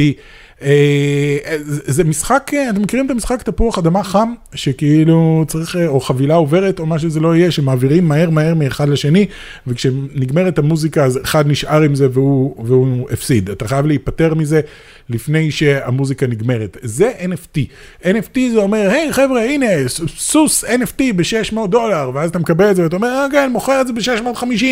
אה, 0.62 1.56
זה 1.64 2.04
משחק, 2.04 2.50
אה, 2.54 2.70
אתם 2.70 2.82
מכירים 2.82 3.06
את 3.06 3.10
המשחק 3.10 3.42
תפוח 3.42 3.78
אדמה 3.78 4.02
חם, 4.02 4.34
שכאילו 4.54 5.44
צריך, 5.48 5.76
אה, 5.76 5.86
או 5.86 6.00
חבילה 6.00 6.34
עוברת, 6.34 6.80
או 6.80 6.86
מה 6.86 6.98
שזה 6.98 7.20
לא 7.20 7.36
יהיה, 7.36 7.50
שמעבירים 7.50 8.08
מהר 8.08 8.30
מהר 8.30 8.54
מאחד 8.54 8.88
לשני, 8.88 9.26
וכשנגמרת 9.66 10.58
המוזיקה 10.58 11.04
אז 11.04 11.18
אחד 11.24 11.46
נשאר 11.46 11.82
עם 11.82 11.94
זה 11.94 12.08
והוא, 12.12 12.64
והוא 12.66 13.10
הפסיד. 13.10 13.50
אתה 13.50 13.68
חייב 13.68 13.86
להיפטר 13.86 14.34
מזה 14.34 14.60
לפני 15.10 15.50
שהמוזיקה 15.50 16.26
נגמרת. 16.26 16.76
זה 16.82 17.12
NFT. 17.20 17.58
NFT 18.04 18.38
זה 18.52 18.58
אומר, 18.58 18.90
היי 18.90 19.10
hey, 19.10 19.12
חבר'ה, 19.12 19.44
הנה, 19.44 19.66
סוס 20.16 20.64
NFT 20.64 21.02
ב-600 21.16 21.66
דולר, 21.66 22.10
ואז 22.14 22.30
אתה 22.30 22.38
מקבל 22.38 22.70
את 22.70 22.76
זה 22.76 22.82
ואתה 22.82 22.96
אומר, 22.96 23.26
כן, 23.32 23.50
מוכר 23.52 23.80
את 23.80 23.86
זה 23.86 23.92
ב-650, 23.92 24.64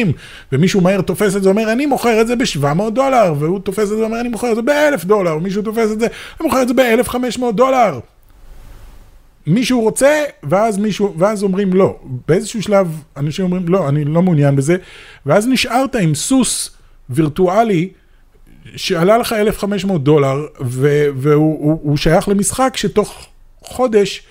ומישהו 0.52 0.80
מהר 0.80 1.00
תופס 1.00 1.36
את 1.36 1.42
זה 1.42 1.48
ואומר, 1.48 1.72
אני 1.72 1.86
מוכר 1.86 2.20
את 2.20 2.26
זה 2.26 2.36
ב-700 2.36 2.90
דולר, 2.90 3.34
והוא 3.38 3.60
תופס 3.60 3.82
את 3.82 3.88
זה 3.88 3.98
ואומר, 3.98 4.20
אני 4.20 4.28
מוכר 4.28 4.50
את 4.50 4.56
זה 4.56 4.62
ב-1000 4.62 5.06
דולר, 5.06 5.36
ומישהו 5.36 5.62
תופס 5.62 5.77
תופס 5.78 5.92
את 5.92 6.00
זה, 6.00 6.06
אני 6.06 6.48
מוכר 6.48 6.62
את 6.62 6.68
זה 6.68 6.74
ב-1500 6.74 7.52
דולר. 7.54 8.00
מישהו 9.46 9.80
רוצה, 9.80 10.24
ואז 10.42 10.78
מישהו, 10.78 11.14
ואז 11.18 11.42
אומרים 11.42 11.72
לא. 11.72 11.98
באיזשהו 12.28 12.62
שלב 12.62 13.02
אנשים 13.16 13.44
אומרים 13.44 13.68
לא, 13.68 13.88
אני 13.88 14.04
לא 14.04 14.22
מעוניין 14.22 14.56
בזה, 14.56 14.76
ואז 15.26 15.46
נשארת 15.46 15.94
עם 15.94 16.14
סוס 16.14 16.70
וירטואלי 17.10 17.88
שעלה 18.76 19.18
לך 19.18 19.32
1,500 19.32 20.04
דולר, 20.04 20.46
והוא 20.60 21.14
הוא, 21.34 21.80
הוא 21.82 21.96
שייך 21.96 22.28
למשחק 22.28 22.76
שתוך 22.76 23.26
חודש 23.62 24.22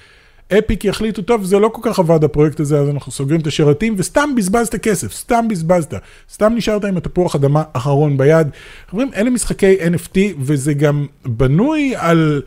אפיק 0.53 0.85
יחליטו, 0.85 1.21
טוב, 1.21 1.43
זה 1.43 1.59
לא 1.59 1.69
כל 1.69 1.81
כך 1.83 1.99
עבד 1.99 2.23
הפרויקט 2.23 2.59
הזה, 2.59 2.79
אז 2.79 2.89
אנחנו 2.89 3.11
סוגרים 3.11 3.41
את 3.41 3.47
השרתים, 3.47 3.95
וסתם 3.97 4.29
בזבזת 4.37 4.75
כסף, 4.75 5.13
סתם 5.13 5.47
בזבזת, 5.47 5.93
סתם 6.31 6.53
נשארת 6.55 6.85
עם 6.85 6.97
התפוח 6.97 7.35
אדמה 7.35 7.63
אחרון 7.73 8.17
ביד. 8.17 8.47
חברים, 8.89 9.09
אלה 9.15 9.29
משחקי 9.29 9.77
NFT, 9.79 10.17
וזה 10.39 10.73
גם 10.73 11.05
בנוי 11.25 11.93
על... 11.95 12.41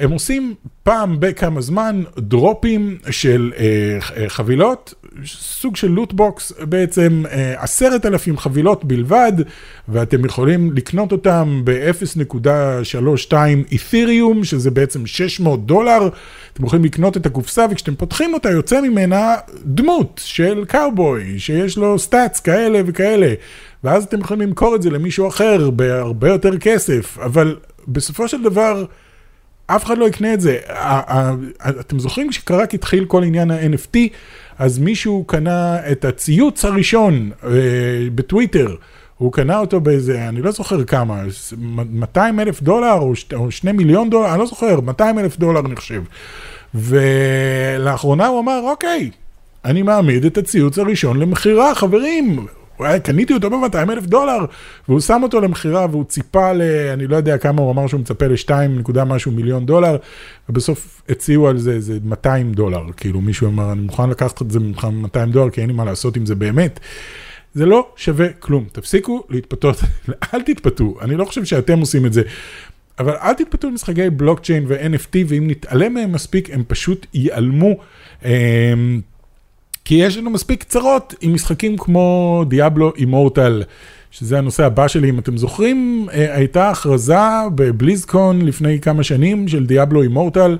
הם 0.00 0.10
עושים 0.10 0.54
פעם 0.82 1.20
בכמה 1.20 1.60
זמן 1.60 2.02
דרופים 2.18 2.98
של 3.10 3.52
אה, 3.58 3.98
אה 4.16 4.28
חבילות, 4.28 4.94
סוג 5.26 5.76
של 5.76 5.88
lootbox 5.88 6.52
בעצם, 6.60 7.22
אה, 7.30 7.62
עשרת 7.62 8.06
אה, 8.06 8.10
אלפים 8.10 8.38
חבילות 8.38 8.84
בלבד, 8.84 9.32
ואתם 9.88 10.24
יכולים 10.24 10.72
לקנות 10.72 11.12
אותם 11.12 11.60
ב-0.32 11.64 13.34
Ethereum, 13.72 14.44
שזה 14.44 14.70
בעצם 14.70 15.06
600 15.06 15.66
דולר. 15.66 16.08
אתם 16.52 16.64
יכולים 16.64 16.84
לקנות 16.84 17.16
את 17.16 17.26
הקופסה, 17.26 17.66
וכשאתם 17.70 17.94
פותחים 17.94 18.34
אותה 18.34 18.50
יוצא 18.50 18.80
ממנה 18.80 19.34
דמות 19.64 20.20
של 20.24 20.64
קאובוי, 20.68 21.38
שיש 21.38 21.78
לו 21.78 21.98
stats 21.98 22.40
כאלה 22.40 22.80
וכאלה. 22.86 23.34
ואז 23.84 24.04
אתם 24.04 24.20
יכולים 24.20 24.48
למכור 24.48 24.76
את 24.76 24.82
זה 24.82 24.90
למישהו 24.90 25.28
אחר 25.28 25.70
בהרבה 25.70 26.28
יותר 26.28 26.58
כסף, 26.58 27.18
אבל 27.18 27.56
בסופו 27.88 28.28
של 28.28 28.42
דבר... 28.42 28.84
אף 29.76 29.84
אחד 29.84 29.98
לא 29.98 30.08
יקנה 30.08 30.34
את 30.34 30.40
זה. 30.40 30.58
אתם 31.80 31.98
זוכרים 31.98 32.28
כשקרק 32.28 32.74
התחיל 32.74 33.04
כל 33.04 33.24
עניין 33.24 33.50
ה-NFT, 33.50 33.98
אז 34.58 34.78
מישהו 34.78 35.24
קנה 35.26 35.78
את 35.92 36.04
הציוץ 36.04 36.64
הראשון 36.64 37.30
אה, 37.44 37.50
בטוויטר, 38.14 38.74
הוא 39.18 39.32
קנה 39.32 39.58
אותו 39.58 39.80
באיזה, 39.80 40.28
אני 40.28 40.42
לא 40.42 40.50
זוכר 40.50 40.84
כמה, 40.84 41.22
200 41.56 42.40
אלף 42.40 42.62
דולר 42.62 42.98
או 43.34 43.50
2 43.50 43.76
מיליון 43.76 44.10
דולר, 44.10 44.30
אני 44.30 44.38
לא 44.38 44.46
זוכר, 44.46 44.80
200 44.80 45.18
אלף 45.18 45.38
דולר 45.38 45.60
אני 45.60 45.76
חושב. 45.76 46.02
ולאחרונה 46.74 48.26
הוא 48.26 48.40
אמר, 48.40 48.60
אוקיי, 48.64 49.10
אני 49.64 49.82
מעמיד 49.82 50.24
את 50.24 50.38
הציוץ 50.38 50.78
הראשון 50.78 51.18
למכירה, 51.18 51.74
חברים, 51.74 52.46
קניתי 53.02 53.34
אותו 53.34 53.50
ב-200 53.50 53.92
אלף 53.92 54.06
דולר, 54.06 54.44
והוא 54.88 55.00
שם 55.00 55.20
אותו 55.22 55.40
למכירה 55.40 55.86
והוא 55.90 56.04
ציפה 56.04 56.52
ל... 56.52 56.62
אני 56.92 57.06
לא 57.06 57.16
יודע 57.16 57.38
כמה 57.38 57.62
הוא 57.62 57.70
אמר 57.70 57.86
שהוא 57.86 58.00
מצפה 58.00 58.26
ל-2 58.26 58.52
נקודה 58.52 59.04
משהו 59.04 59.32
מיליון 59.32 59.66
דולר, 59.66 59.96
ובסוף 60.48 61.02
הציעו 61.08 61.48
על 61.48 61.58
זה 61.58 61.72
איזה 61.72 61.98
200 62.04 62.52
דולר, 62.52 62.82
כאילו 62.96 63.20
מישהו 63.20 63.48
אמר, 63.48 63.72
אני 63.72 63.80
מוכן 63.80 64.10
לקחת 64.10 64.42
את 64.42 64.50
זה 64.50 64.60
ממך 64.60 64.88
200 64.92 65.30
דולר, 65.30 65.50
כי 65.50 65.60
אין 65.60 65.70
לי 65.70 65.76
מה 65.76 65.84
לעשות 65.84 66.16
עם 66.16 66.26
זה 66.26 66.34
באמת. 66.34 66.80
זה 67.54 67.66
לא 67.66 67.88
שווה 67.96 68.28
כלום, 68.32 68.64
תפסיקו 68.72 69.24
להתפתות, 69.30 69.76
אל 70.34 70.42
תתפתו, 70.42 70.96
אני 71.00 71.16
לא 71.16 71.24
חושב 71.24 71.44
שאתם 71.44 71.78
עושים 71.78 72.06
את 72.06 72.12
זה. 72.12 72.22
אבל 72.98 73.12
אל 73.12 73.32
תתפתו 73.32 73.68
למשחקי 73.68 74.10
בלוקצ'יין 74.10 74.64
ו-NFT, 74.68 75.18
ואם 75.28 75.44
נתעלם 75.46 75.94
מהם 75.94 76.12
מספיק, 76.12 76.50
הם 76.52 76.62
פשוט 76.68 77.06
ייעלמו. 77.14 77.76
כי 79.90 79.94
יש 79.94 80.16
לנו 80.16 80.30
מספיק 80.30 80.60
קצרות 80.60 81.14
עם 81.20 81.34
משחקים 81.34 81.76
כמו 81.76 82.44
דיאבלו 82.48 82.92
אימורטל, 82.96 83.62
שזה 84.10 84.38
הנושא 84.38 84.64
הבא 84.64 84.88
שלי, 84.88 85.10
אם 85.10 85.18
אתם 85.18 85.36
זוכרים, 85.36 86.06
אה, 86.12 86.36
הייתה 86.36 86.70
הכרזה 86.70 87.18
בבליזקון 87.54 88.42
לפני 88.42 88.80
כמה 88.80 89.02
שנים 89.02 89.48
של 89.48 89.66
דיאבלו 89.66 90.02
אימורטל. 90.02 90.58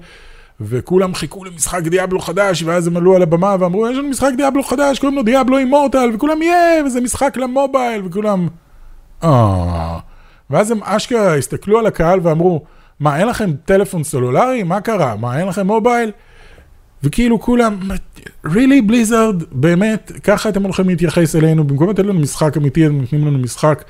וכולם 0.60 1.14
חיכו 1.14 1.44
למשחק 1.44 1.82
דיאבלו 1.82 2.20
חדש, 2.20 2.62
ואז 2.62 2.86
הם 2.86 2.96
עלו 2.96 3.16
על 3.16 3.22
הבמה 3.22 3.56
ואמרו, 3.60 3.88
יש 3.88 3.96
לנו 3.98 4.08
משחק 4.08 4.32
דיאבלו 4.36 4.62
חדש, 4.62 4.98
קוראים 4.98 5.16
לו 5.16 5.22
דיאבלו 5.22 5.58
אימורטל, 5.58 6.10
וכולם, 6.14 6.42
יאה, 6.42 6.80
וזה 6.86 7.00
משחק 7.00 7.36
למובייל, 7.36 8.02
וכולם, 8.04 8.48
אה... 9.24 9.98
ואז 10.50 10.70
הם 10.70 10.78
אשכרה 10.82 11.36
הסתכלו 11.36 11.78
על 11.78 11.86
הקהל 11.86 12.20
ואמרו, 12.22 12.62
מה, 13.00 13.18
אין 13.18 13.28
לכם 13.28 13.50
טלפון 13.64 14.04
סלולרי? 14.04 14.62
מה 14.62 14.80
קרה? 14.80 15.16
מה, 15.16 15.38
אין 15.38 15.48
לכם 15.48 15.66
מובייל? 15.66 16.10
וכאילו 17.04 17.40
כולם, 17.40 17.78
really 18.46 18.82
בליזרד, 18.86 19.42
באמת, 19.52 20.12
ככה 20.24 20.48
אתם 20.48 20.62
הולכים 20.62 20.88
להתייחס 20.88 21.36
אלינו, 21.36 21.64
במקום 21.64 21.90
לתת 21.90 22.04
לנו 22.04 22.20
משחק 22.20 22.56
אמיתי, 22.56 22.86
אתם 22.86 22.96
נותנים 23.00 23.26
לנו 23.26 23.38
משחק 23.38 23.84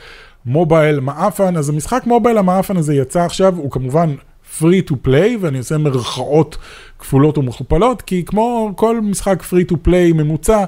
מובייל 0.46 1.00
מעפן, 1.00 1.56
אז 1.56 1.68
המשחק 1.68 2.02
מובייל 2.06 2.38
המעפן 2.38 2.76
הזה 2.76 2.94
יצא 2.94 3.20
עכשיו, 3.20 3.56
הוא 3.56 3.70
כמובן 3.70 4.14
free 4.58 4.90
to 4.90 4.94
play, 5.06 5.36
ואני 5.40 5.58
עושה 5.58 5.78
מרכאות 5.78 6.56
כפולות 6.98 7.38
ומכופלות, 7.38 8.02
כי 8.02 8.24
כמו 8.24 8.72
כל 8.76 9.00
משחק 9.00 9.42
free 9.42 9.72
to 9.72 9.74
play 9.86 10.14
ממוצע, 10.14 10.64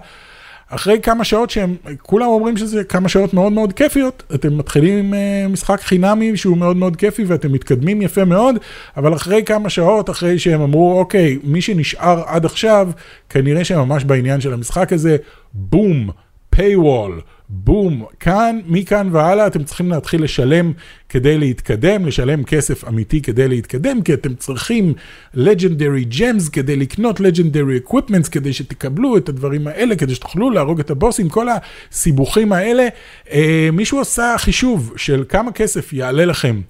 אחרי 0.75 1.01
כמה 1.03 1.25
שעות 1.25 1.51
שהם, 1.51 1.77
כולם 2.03 2.27
אומרים 2.27 2.57
שזה 2.57 2.85
כמה 2.85 3.09
שעות 3.09 3.35
מאוד 3.35 3.53
מאוד 3.53 3.73
כיפיות, 3.73 4.23
אתם 4.35 4.59
מתחילים 4.59 4.99
עם 4.99 5.15
uh, 5.15 5.53
משחק 5.53 5.81
חינמי 5.81 6.37
שהוא 6.37 6.57
מאוד 6.57 6.77
מאוד 6.77 6.97
כיפי 6.97 7.25
ואתם 7.25 7.53
מתקדמים 7.53 8.03
יפה 8.03 8.25
מאוד, 8.25 8.57
אבל 8.97 9.15
אחרי 9.15 9.43
כמה 9.45 9.71
שעות, 9.71 10.11
אחרי 10.11 10.39
שהם 10.39 10.61
אמרו, 10.61 10.99
אוקיי, 10.99 11.39
מי 11.45 11.61
שנשאר 11.61 12.23
עד 12.27 12.45
עכשיו, 12.45 12.91
כנראה 13.29 13.65
שהם 13.65 13.79
ממש 13.89 14.05
בעניין 14.05 14.41
של 14.41 14.53
המשחק 14.53 14.93
הזה, 14.93 15.17
בום, 15.55 16.11
paywall. 16.57 17.13
בום, 17.55 18.05
כאן, 18.21 18.61
מכאן 18.67 19.09
והלאה 19.13 19.47
אתם 19.47 19.65
צריכים 19.65 19.91
להתחיל 19.91 20.25
לשלם 20.25 20.73
כדי 21.09 21.39
להתקדם, 21.39 22.07
לשלם 22.07 22.45
כסף 22.45 22.89
אמיתי 22.89 23.23
כדי 23.23 23.49
להתקדם, 23.49 24.03
כי 24.03 24.15
אתם 24.15 24.35
צריכים 24.35 24.95
legendary 25.35 26.17
gems 26.19 26.51
כדי 26.53 26.77
לקנות 26.77 27.21
legendary 27.21 27.91
equipments, 27.91 28.31
כדי 28.31 28.53
שתקבלו 28.53 29.17
את 29.17 29.29
הדברים 29.29 29.67
האלה, 29.67 29.97
כדי 29.97 30.15
שתוכלו 30.15 30.51
להרוג 30.51 30.81
את 30.81 30.91
הבוסים, 30.91 31.29
כל 31.29 31.47
הסיבוכים 31.49 32.53
האלה. 32.53 32.89
אה, 33.33 33.69
מישהו 33.73 34.01
עשה 34.01 34.35
חישוב 34.39 34.93
של 34.97 35.25
כמה 35.29 35.53
כסף 35.53 35.93
יעלה 35.93 36.25
לכם 36.25 36.61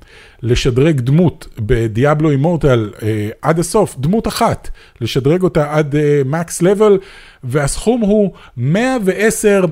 לשדרג 0.42 1.00
דמות 1.00 1.48
ב 1.58 1.69
Diablo 1.69 2.30
Immortal 2.30 2.90
אה, 3.02 3.28
עד 3.42 3.58
הסוף, 3.58 3.96
דמות 3.98 4.28
אחת, 4.28 4.70
לשדרג 5.00 5.42
אותה 5.42 5.74
עד 5.74 5.94
max 6.24 6.62
אה, 6.62 6.70
level, 6.70 6.98
והסכום 7.44 8.00
הוא 8.00 8.32
110 8.56 9.64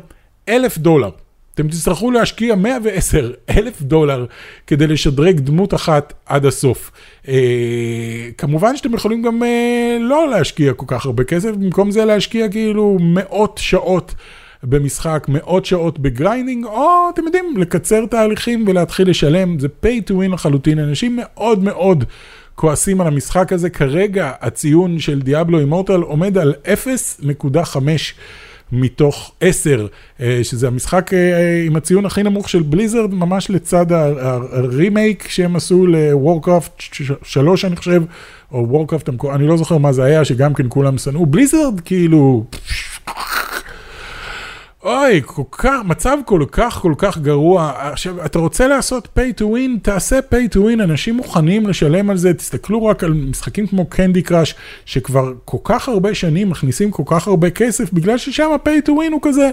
אלף 0.48 0.78
דולר. 0.78 1.10
אתם 1.54 1.68
תצטרכו 1.68 2.10
להשקיע 2.10 2.54
110 2.54 3.30
אלף 3.50 3.82
דולר 3.82 4.26
כדי 4.66 4.86
לשדרג 4.86 5.40
דמות 5.40 5.74
אחת 5.74 6.12
עד 6.26 6.46
הסוף. 6.46 6.90
אה, 7.28 7.34
כמובן 8.38 8.76
שאתם 8.76 8.94
יכולים 8.94 9.22
גם 9.22 9.42
אה, 9.42 9.96
לא 10.00 10.30
להשקיע 10.30 10.72
כל 10.72 10.86
כך 10.88 11.06
הרבה 11.06 11.24
כסף, 11.24 11.50
במקום 11.50 11.90
זה 11.90 12.04
להשקיע 12.04 12.48
כאילו 12.48 12.98
מאות 13.00 13.58
שעות 13.62 14.14
במשחק, 14.62 15.26
מאות 15.28 15.64
שעות 15.66 15.98
ב 15.98 16.05
grinding, 16.05 16.64
או 16.64 16.88
אתם 17.14 17.24
יודעים, 17.24 17.54
לקצר 17.56 18.06
תהליכים 18.06 18.64
ולהתחיל 18.68 19.10
לשלם, 19.10 19.58
זה 19.58 19.68
pay 19.84 20.10
to 20.10 20.12
win 20.12 20.32
לחלוטין, 20.32 20.78
אנשים 20.78 21.18
מאוד 21.20 21.62
מאוד 21.64 22.04
כועסים 22.54 23.00
על 23.00 23.06
המשחק 23.06 23.52
הזה, 23.52 23.70
כרגע 23.70 24.32
הציון 24.40 24.98
של 24.98 25.22
דיאבלו 25.22 25.58
אימורטל 25.58 26.00
עומד 26.00 26.38
על 26.38 26.54
0.5. 26.64 27.78
מתוך 28.72 29.32
10, 29.40 29.86
אה, 30.20 30.40
שזה 30.42 30.66
המשחק 30.66 31.14
אה, 31.14 31.62
עם 31.66 31.76
הציון 31.76 32.06
הכי 32.06 32.22
נמוך 32.22 32.48
של 32.48 32.62
בליזרד, 32.62 33.14
ממש 33.14 33.50
לצד 33.50 33.86
הרימייק 33.92 35.28
שהם 35.28 35.56
עשו 35.56 35.86
לוורקראפט 35.86 36.82
3, 37.22 37.64
אני 37.64 37.76
חושב, 37.76 38.02
או 38.52 38.68
וורקראפט, 38.68 39.08
אני 39.34 39.46
לא 39.46 39.56
זוכר 39.56 39.78
מה 39.78 39.92
זה 39.92 40.04
היה, 40.04 40.24
שגם 40.24 40.54
כן 40.54 40.66
כולם 40.68 40.98
שנאו. 40.98 41.26
בליזרד, 41.26 41.80
כאילו... 41.84 42.44
אוי, 44.84 45.22
כל 45.26 45.42
כך, 45.52 45.80
מצב 45.84 46.18
כל 46.26 46.44
כך 46.52 46.74
כל 46.74 46.94
כך 46.98 47.18
גרוע. 47.18 47.72
עכשיו, 47.92 48.24
אתה 48.24 48.38
רוצה 48.38 48.68
לעשות 48.68 49.08
pay 49.18 49.40
to 49.40 49.42
win, 49.42 49.80
תעשה 49.82 50.18
pay 50.18 50.54
to 50.54 50.56
win, 50.56 50.82
אנשים 50.82 51.16
מוכנים 51.16 51.66
לשלם 51.66 52.10
על 52.10 52.16
זה, 52.16 52.34
תסתכלו 52.34 52.86
רק 52.86 53.04
על 53.04 53.12
משחקים 53.12 53.66
כמו 53.66 53.86
Candy 53.86 54.22
Crush, 54.22 54.54
שכבר 54.84 55.32
כל 55.44 55.56
כך 55.64 55.88
הרבה 55.88 56.14
שנים 56.14 56.50
מכניסים 56.50 56.90
כל 56.90 57.02
כך 57.06 57.28
הרבה 57.28 57.50
כסף, 57.50 57.92
בגלל 57.92 58.18
ששם 58.18 58.50
ה-pay 58.52 58.88
to 58.88 58.90
win 58.90 59.12
הוא 59.12 59.20
כזה, 59.22 59.50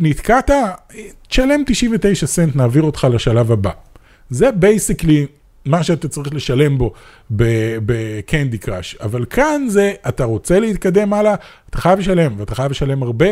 נתקעת, 0.00 0.50
תשלם 1.28 1.62
99 1.66 2.26
סנט, 2.26 2.56
נעביר 2.56 2.82
אותך 2.82 3.06
לשלב 3.12 3.52
הבא. 3.52 3.70
זה 4.30 4.52
basically 4.52 5.26
מה 5.64 5.82
שאתה 5.82 6.08
צריך 6.08 6.34
לשלם 6.34 6.78
בו 6.78 6.92
ב 7.30 7.51
Candy 7.51 8.58
Crush. 8.58 8.96
אבל 9.00 9.24
כאן 9.24 9.66
זה, 9.68 9.92
אתה 10.08 10.24
רוצה 10.24 10.60
להתקדם 10.60 11.12
הלאה, 11.12 11.34
אתה 11.70 11.78
חייב 11.78 11.98
לשלם, 11.98 12.32
ואתה 12.36 12.54
חייב 12.54 12.70
לשלם 12.70 13.02
הרבה, 13.02 13.26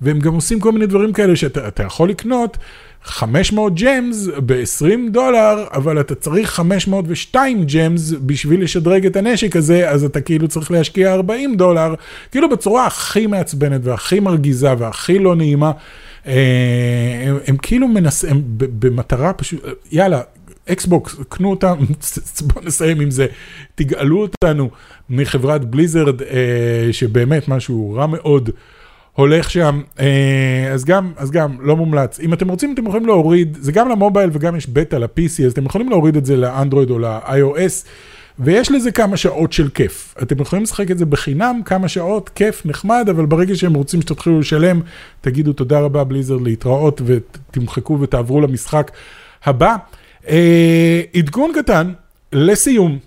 והם 0.00 0.18
גם 0.20 0.34
עושים 0.34 0.60
כל 0.60 0.72
מיני 0.72 0.86
דברים 0.86 1.12
כאלה 1.12 1.36
שאתה 1.36 1.82
יכול 1.82 2.08
לקנות 2.08 2.58
500 3.02 3.74
ג'מס 3.74 4.28
ב-20 4.46 5.10
דולר, 5.10 5.64
אבל 5.72 6.00
אתה 6.00 6.14
צריך 6.14 6.50
502 6.50 7.64
ג'מס 7.64 8.12
בשביל 8.26 8.62
לשדרג 8.62 9.06
את 9.06 9.16
הנשק 9.16 9.56
הזה, 9.56 9.90
אז 9.90 10.04
אתה 10.04 10.20
כאילו 10.20 10.48
צריך 10.48 10.70
להשקיע 10.70 11.12
40 11.12 11.56
דולר, 11.56 11.94
כאילו 12.30 12.48
בצורה 12.48 12.86
הכי 12.86 13.26
מעצבנת 13.26 13.80
והכי 13.84 14.20
מרגיזה 14.20 14.74
והכי 14.78 15.18
לא 15.18 15.36
נעימה. 15.36 15.72
אה, 16.26 16.32
הם, 17.26 17.38
הם 17.46 17.56
כאילו 17.56 17.88
מנסים, 17.88 18.42
במטרה 18.56 19.32
פשוט, 19.32 19.60
יאללה, 19.92 20.20
אקסבוקס, 20.72 21.16
קנו 21.28 21.50
אותם, 21.50 21.76
בואו 22.46 22.64
נסיים 22.64 23.00
עם 23.00 23.10
זה, 23.10 23.26
תגאלו 23.74 24.20
אותנו 24.20 24.70
מחברת 25.10 25.64
בליזרד, 25.64 26.22
אה, 26.22 26.88
שבאמת 26.92 27.48
משהו 27.48 27.94
רע 27.96 28.06
מאוד 28.06 28.50
הולך 29.12 29.50
שם, 29.50 29.82
אה, 30.00 30.70
אז 30.72 30.84
גם, 30.84 31.12
אז 31.16 31.30
גם, 31.30 31.56
לא 31.60 31.76
מומלץ. 31.76 32.20
אם 32.20 32.32
אתם 32.32 32.48
רוצים, 32.48 32.74
אתם 32.74 32.86
יכולים 32.86 33.06
להוריד, 33.06 33.58
זה 33.60 33.72
גם 33.72 33.88
למובייל 33.88 34.30
וגם 34.32 34.56
יש 34.56 34.68
בטא 34.68 34.96
ל-PC, 34.96 35.44
אז 35.46 35.52
אתם 35.52 35.64
יכולים 35.64 35.90
להוריד 35.90 36.16
את 36.16 36.26
זה 36.26 36.36
לאנדרואיד 36.36 36.90
או 36.90 36.98
ל-iOS. 36.98 37.86
ויש 38.42 38.70
לזה 38.70 38.92
כמה 38.92 39.16
שעות 39.16 39.52
של 39.52 39.68
כיף. 39.68 40.14
אתם 40.22 40.40
יכולים 40.40 40.62
לשחק 40.62 40.90
את 40.90 40.98
זה 40.98 41.06
בחינם, 41.06 41.60
כמה 41.64 41.88
שעות, 41.88 42.28
כיף, 42.28 42.66
נחמד, 42.66 43.06
אבל 43.10 43.26
ברגע 43.26 43.56
שהם 43.56 43.74
רוצים 43.74 44.02
שתתחילו 44.02 44.40
לשלם, 44.40 44.80
תגידו 45.20 45.52
תודה 45.52 45.80
רבה 45.80 46.04
בליזרד 46.04 46.42
להתראות 46.42 47.02
ותמחקו 47.04 47.98
ותעברו 48.00 48.40
למשחק 48.40 48.90
הבא. 49.44 49.76
אה, 50.28 51.02
עדכון 51.16 51.52
קטן, 51.54 51.92
לסיום, 52.32 52.98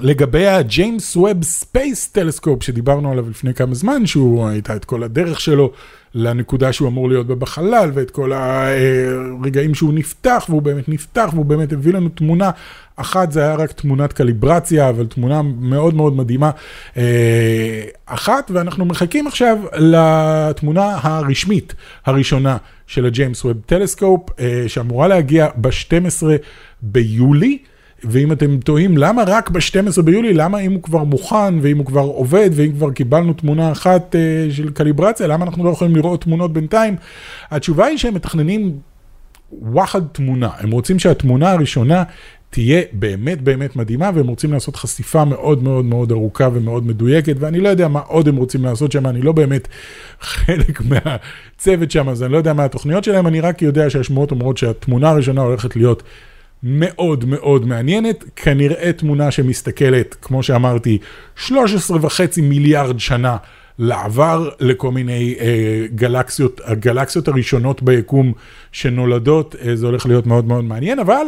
לגבי 0.00 0.46
ה 0.46 0.58
James 0.58 1.16
Webb 1.16 1.42
Space 1.42 2.08
Telescope 2.08 2.62
שדיברנו 2.62 3.12
עליו 3.12 3.30
לפני 3.30 3.54
כמה 3.54 3.74
זמן, 3.74 4.06
שהוא 4.06 4.48
הייתה 4.48 4.76
את 4.76 4.84
כל 4.84 5.02
הדרך 5.02 5.40
שלו 5.40 5.72
לנקודה 6.14 6.72
שהוא 6.72 6.88
אמור 6.88 7.08
להיות 7.08 7.26
בה 7.26 7.34
בחלל, 7.34 7.90
ואת 7.94 8.10
כל 8.10 8.32
הרגעים 8.32 9.74
שהוא 9.74 9.94
נפתח, 9.94 10.46
והוא 10.48 10.62
באמת 10.62 10.88
נפתח, 10.88 11.30
והוא 11.32 11.44
באמת 11.44 11.72
הביא 11.72 11.92
לנו 11.92 12.08
תמונה. 12.08 12.50
אחת 12.96 13.32
זה 13.32 13.40
היה 13.42 13.54
רק 13.54 13.72
תמונת 13.72 14.12
קליברציה, 14.12 14.88
אבל 14.88 15.06
תמונה 15.06 15.42
מאוד 15.42 15.94
מאוד 15.94 16.16
מדהימה. 16.16 16.50
אה, 16.96 17.84
אחת, 18.06 18.50
ואנחנו 18.54 18.84
מחכים 18.84 19.26
עכשיו 19.26 19.58
לתמונה 19.76 20.98
הרשמית 21.02 21.74
הראשונה 22.06 22.56
של 22.86 23.06
הג'יימס 23.06 23.44
ווב 23.44 23.56
טלסקופ, 23.66 24.40
אה, 24.40 24.64
שאמורה 24.66 25.08
להגיע 25.08 25.48
ב-12 25.56 26.26
ביולי. 26.82 27.58
ואם 28.04 28.32
אתם 28.32 28.58
תוהים 28.60 28.98
למה 28.98 29.24
רק 29.26 29.50
ב-12 29.50 30.02
ביולי, 30.02 30.34
למה 30.34 30.58
אם 30.58 30.72
הוא 30.72 30.82
כבר 30.82 31.04
מוכן 31.04 31.58
ואם 31.62 31.78
הוא 31.78 31.86
כבר 31.86 32.00
עובד 32.00 32.50
ואם 32.52 32.72
כבר 32.72 32.90
קיבלנו 32.90 33.32
תמונה 33.32 33.72
אחת 33.72 34.14
uh, 34.14 34.52
של 34.54 34.70
קליברציה, 34.70 35.26
למה 35.26 35.44
אנחנו 35.44 35.64
לא 35.64 35.70
יכולים 35.70 35.96
לראות 35.96 36.22
תמונות 36.22 36.52
בינתיים? 36.52 36.96
התשובה 37.50 37.86
היא 37.86 37.98
שהם 37.98 38.14
מתכננים 38.14 38.78
וואחד 39.52 40.00
תמונה, 40.12 40.50
הם 40.58 40.70
רוצים 40.70 40.98
שהתמונה 40.98 41.52
הראשונה 41.52 42.02
תהיה 42.50 42.82
באמת 42.92 43.42
באמת 43.42 43.76
מדהימה, 43.76 44.10
והם 44.14 44.26
רוצים 44.28 44.52
לעשות 44.52 44.76
חשיפה 44.76 45.24
מאוד 45.24 45.62
מאוד 45.62 45.84
מאוד 45.84 46.12
ארוכה 46.12 46.48
ומאוד 46.52 46.86
מדויקת, 46.86 47.36
ואני 47.38 47.60
לא 47.60 47.68
יודע 47.68 47.88
מה 47.88 48.00
עוד 48.00 48.28
הם 48.28 48.36
רוצים 48.36 48.64
לעשות 48.64 48.92
שם, 48.92 49.06
אני 49.06 49.22
לא 49.22 49.32
באמת 49.32 49.68
חלק 50.20 50.80
מהצוות 50.90 51.90
שם, 51.90 52.08
אז 52.08 52.22
אני 52.22 52.32
לא 52.32 52.36
יודע 52.36 52.52
מה 52.52 52.64
התוכניות 52.64 53.04
שלהם, 53.04 53.26
אני 53.26 53.40
רק 53.40 53.62
יודע 53.62 53.90
שהשמועות 53.90 54.30
אומרות 54.30 54.58
שהתמונה 54.58 55.10
הראשונה 55.10 55.40
הולכת 55.40 55.76
להיות 55.76 56.02
מאוד 56.62 57.24
מאוד 57.24 57.66
מעניינת, 57.66 58.24
כנראה 58.36 58.92
תמונה 58.92 59.30
שמסתכלת, 59.30 60.16
כמו 60.22 60.42
שאמרתי, 60.42 60.98
13 61.36 61.98
וחצי 62.02 62.40
מיליארד 62.40 63.00
שנה 63.00 63.36
לעבר 63.78 64.48
לכל 64.60 64.90
מיני 64.92 65.34
אה, 65.40 65.86
גלקסיות, 65.94 66.60
הגלקסיות 66.64 67.28
הראשונות 67.28 67.82
ביקום 67.82 68.32
שנולדות, 68.72 69.56
אה, 69.64 69.76
זה 69.76 69.86
הולך 69.86 70.06
להיות 70.06 70.26
מאוד 70.26 70.44
מאוד 70.44 70.64
מעניין, 70.64 70.98
אבל 70.98 71.26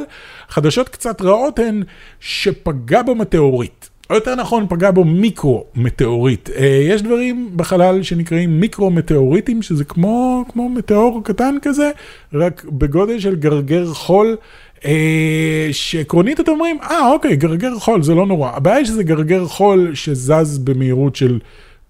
חדשות 0.49 0.89
קצת 0.89 1.23
רעות 1.23 1.59
הן 1.59 1.83
שפגע 2.21 3.03
בו 3.03 3.15
מטאוריט. 3.15 3.87
או 4.11 4.15
יותר 4.15 4.35
נכון, 4.35 4.67
פגע 4.69 4.91
בו 4.91 5.05
מיקרו-מטאוריט. 5.05 6.51
אה, 6.51 6.81
יש 6.89 7.03
דברים 7.03 7.51
בחלל 7.57 8.03
שנקראים 8.03 8.61
מיקרו-מטאוריטים, 8.61 9.63
שזה 9.63 9.85
כמו, 9.85 10.45
כמו 10.53 10.69
מטאור 10.69 11.21
קטן 11.25 11.57
כזה, 11.63 11.91
רק 12.33 12.65
בגודל 12.65 13.19
של 13.21 13.37
גרגר 13.37 13.87
חול. 13.87 14.37
אה, 14.85 15.69
שעקרונית 15.73 16.41
אתם 16.41 16.53
אומרים, 16.53 16.79
אה 16.83 17.13
אוקיי, 17.13 17.37
גרגר 17.37 17.75
חול 17.79 18.03
זה 18.03 18.15
לא 18.15 18.27
נורא. 18.27 18.51
הבעיה 18.55 18.77
היא 18.77 18.87
שזה 18.87 19.03
גרגר 19.03 19.47
חול 19.47 19.95
שזז 19.95 20.59
במהירות 20.59 21.17
של 21.17 21.39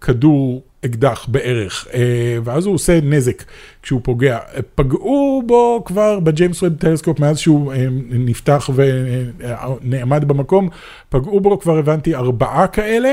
כדור 0.00 0.62
אקדח 0.84 1.26
בערך, 1.28 1.88
אה, 1.94 2.38
ואז 2.44 2.66
הוא 2.66 2.74
עושה 2.74 2.98
נזק 3.02 3.44
כשהוא 3.82 4.00
פוגע. 4.04 4.38
פגעו 4.74 5.42
בו 5.46 5.82
כבר 5.86 6.20
ב 6.20 6.27
James 6.27 6.62
Webb 6.62 6.74
Telescope 6.74 7.20
מאז 7.20 7.38
שהוא 7.38 7.72
אה, 7.72 7.86
נפתח 8.10 8.70
ונעמד 8.74 10.24
במקום, 10.28 10.68
פגעו 11.08 11.40
בו 11.40 11.58
כבר 11.58 11.78
הבנתי 11.78 12.14
ארבעה 12.14 12.66
כאלה. 12.66 13.12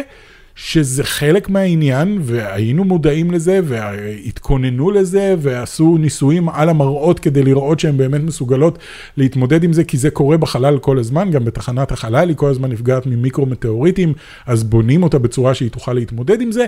שזה 0.57 1.03
חלק 1.03 1.49
מהעניין, 1.49 2.17
והיינו 2.21 2.83
מודעים 2.83 3.31
לזה, 3.31 3.59
והתכוננו 3.63 4.91
לזה, 4.91 5.35
ועשו 5.39 5.97
ניסויים 5.97 6.49
על 6.49 6.69
המראות 6.69 7.19
כדי 7.19 7.43
לראות 7.43 7.79
שהן 7.79 7.97
באמת 7.97 8.21
מסוגלות 8.21 8.79
להתמודד 9.17 9.63
עם 9.63 9.73
זה, 9.73 9.83
כי 9.83 9.97
זה 9.97 10.09
קורה 10.09 10.37
בחלל 10.37 10.79
כל 10.79 10.99
הזמן, 10.99 11.31
גם 11.31 11.45
בתחנת 11.45 11.91
החלל 11.91 12.29
היא 12.29 12.37
כל 12.37 12.49
הזמן 12.49 12.71
נפגעת 12.71 13.05
ממיקרו-מטאוריטים, 13.05 14.13
אז 14.45 14.63
בונים 14.63 15.03
אותה 15.03 15.19
בצורה 15.19 15.53
שהיא 15.53 15.71
תוכל 15.71 15.93
להתמודד 15.93 16.41
עם 16.41 16.51
זה. 16.51 16.65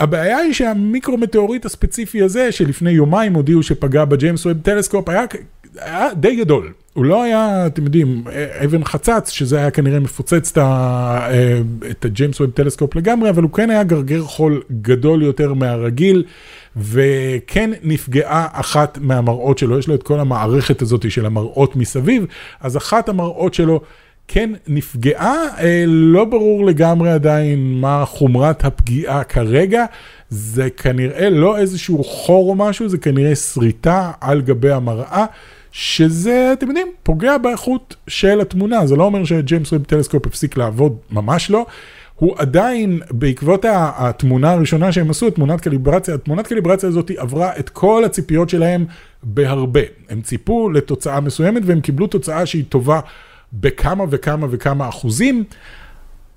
הבעיה 0.00 0.38
היא 0.38 0.52
שהמיקרו-מטאוריט 0.52 1.64
הספציפי 1.64 2.22
הזה, 2.22 2.52
שלפני 2.52 2.90
יומיים 2.90 3.34
הודיעו 3.34 3.62
שפגע 3.62 4.04
ב 4.04 4.11
James 4.11 4.46
Webb 4.46 4.58
Telescope, 4.62 5.08
היה, 5.08 5.24
היה 5.76 6.14
די 6.14 6.36
גדול. 6.36 6.72
הוא 6.94 7.04
לא 7.04 7.22
היה, 7.22 7.66
אתם 7.66 7.84
יודעים, 7.84 8.24
אבן 8.64 8.84
חצץ, 8.84 9.30
שזה 9.30 9.58
היה 9.58 9.70
כנראה 9.70 10.00
מפוצץ 10.00 10.52
את, 11.90 12.04
ה 12.04 12.10
James 12.10 12.40
Webb 12.40 12.50
Telescope 12.50 12.96
לגמרי, 12.96 13.30
אבל 13.30 13.42
הוא 13.42 13.50
כן 13.50 13.70
היה 13.70 13.82
גרגר 13.82 14.22
חול 14.22 14.62
גדול 14.82 15.22
יותר 15.22 15.54
מהרגיל, 15.54 16.24
וכן 16.76 17.70
נפגעה 17.82 18.48
אחת 18.52 18.98
מהמראות 19.00 19.58
שלו, 19.58 19.78
יש 19.78 19.88
לו 19.88 19.94
את 19.94 20.02
כל 20.02 20.20
המערכת 20.20 20.82
הזאת 20.82 21.10
של 21.10 21.26
המראות 21.26 21.76
מסביב, 21.76 22.26
אז 22.60 22.76
אחת 22.76 23.08
המראות 23.08 23.54
שלו 23.54 23.80
כן 24.28 24.50
נפגעה, 24.68 25.34
אה, 25.58 25.84
לא 25.86 26.24
ברור 26.24 26.66
לגמרי 26.66 27.10
עדיין 27.10 27.80
מה 27.80 28.04
חומרת 28.06 28.64
הפגיעה 28.64 29.24
כרגע, 29.24 29.84
זה 30.28 30.70
כנראה 30.70 31.30
לא 31.30 31.58
איזשהו 31.58 32.04
חור 32.04 32.50
או 32.50 32.54
משהו, 32.54 32.88
זה 32.88 32.98
כנראה 32.98 33.34
שריטה 33.34 34.10
על 34.20 34.40
גבי 34.40 34.70
המראה. 34.70 35.26
שזה, 35.76 36.50
אתם 36.52 36.66
יודעים, 36.66 36.86
פוגע 37.02 37.38
באיכות 37.38 37.96
של 38.08 38.40
התמונה, 38.40 38.86
זה 38.86 38.96
לא 38.96 39.04
אומר 39.04 39.24
שג'יימס 39.24 39.72
ווב 39.72 39.84
טלסקופ 39.84 40.26
הפסיק 40.26 40.56
לעבוד, 40.56 40.96
ממש 41.10 41.50
לא. 41.50 41.66
הוא 42.14 42.34
עדיין, 42.38 43.00
בעקבות 43.10 43.64
התמונה 43.68 44.52
הראשונה 44.52 44.92
שהם 44.92 45.10
עשו, 45.10 45.30
תמונת 45.30 45.60
קליברציה, 45.60 46.14
התמונת 46.14 46.46
קליברציה 46.46 46.88
הזאת 46.88 47.10
עברה 47.16 47.52
את 47.58 47.68
כל 47.68 48.04
הציפיות 48.04 48.48
שלהם 48.48 48.86
בהרבה. 49.22 49.80
הם 50.08 50.20
ציפו 50.22 50.70
לתוצאה 50.70 51.20
מסוימת 51.20 51.62
והם 51.64 51.80
קיבלו 51.80 52.06
תוצאה 52.06 52.46
שהיא 52.46 52.64
טובה 52.68 53.00
בכמה 53.52 54.04
וכמה 54.10 54.46
וכמה 54.50 54.88
אחוזים. 54.88 55.44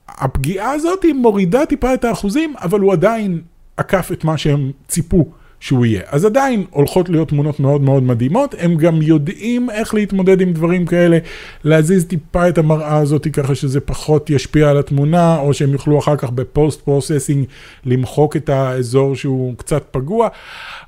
הפגיעה 0.08 0.72
הזאת 0.72 1.06
מורידה 1.16 1.66
טיפה 1.66 1.94
את 1.94 2.06
האחוזים, 2.06 2.54
אבל 2.62 2.80
הוא 2.80 2.94
עדיין 2.94 3.42
עקף 3.78 4.10
את 4.12 4.24
מה 4.24 4.38
שהם 4.38 4.72
ציפו. 4.88 5.32
שהוא 5.60 5.86
יהיה. 5.86 6.02
אז 6.08 6.26
עדיין 6.26 6.66
הולכות 6.70 7.10
להיות 7.10 7.30
תמונות 7.30 7.60
מאוד 7.60 7.82
מאוד 7.82 8.04
מדהימות, 8.04 8.56
הם 8.60 8.76
גם 8.76 9.02
יודעים 9.02 9.70
איך 9.70 9.94
להתמודד 9.94 10.42
עם 10.42 10.54
דברים 10.54 10.86
כאלה, 10.86 11.18
להזיז 11.64 12.06
טיפה 12.06 12.50
את 12.50 12.58
המראה 12.58 12.98
הזאת 12.98 13.28
ככה 13.34 13.56
שזה 13.56 13.80
פחות 13.80 14.30
ישפיע 14.30 14.70
על 14.70 14.78
התמונה, 14.78 15.40
או 15.40 15.54
שהם 15.54 15.72
יוכלו 15.72 16.00
אחר 16.00 16.16
כך 16.16 16.30
ב 16.30 16.40
post 16.40 16.82
processing 16.82 17.46
למחוק 17.86 18.36
את 18.36 18.50
האזור 18.50 19.16
שהוא 19.16 19.54
קצת 19.58 19.84
פגוע. 19.92 20.28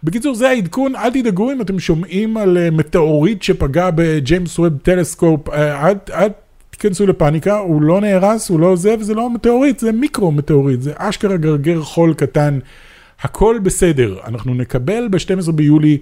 בקיצור, 0.03 0.36
זה 0.36 0.49
העדכון, 0.49 0.95
אל 0.95 1.10
תדאגו 1.12 1.51
אם 1.51 1.62
אתם 1.62 1.79
שומעים 1.79 2.38
על 2.38 2.58
אה, 2.58 2.71
מטאוריט 2.71 3.41
שפגע 3.41 3.89
ב 3.95 4.06
James 4.06 4.60
Webb 4.60 4.77
Telescope, 4.84 5.49
אל, 5.49 5.95
אל 6.13 6.29
תיכנסו 6.69 7.08
לפאניקה, 7.08 7.58
הוא 7.58 7.82
לא 7.82 8.01
נהרס, 8.01 8.49
הוא 8.49 8.60
לא 8.60 8.75
זה, 8.75 8.95
וזה 8.99 9.13
לא 9.13 9.29
מטאוריט, 9.29 9.79
זה 9.79 9.91
מיקרו 9.91 10.32
מטאוריט, 10.32 10.82
זה 10.82 10.93
אשכרה 10.97 11.38
גרגר 11.38 11.82
חול 11.82 12.13
קטן. 12.13 12.60
הכל 13.21 13.60
בסדר, 13.63 14.17
אנחנו 14.27 14.53
נקבל 14.53 15.08
ב-12 15.12 15.51
ביולי, 15.51 15.97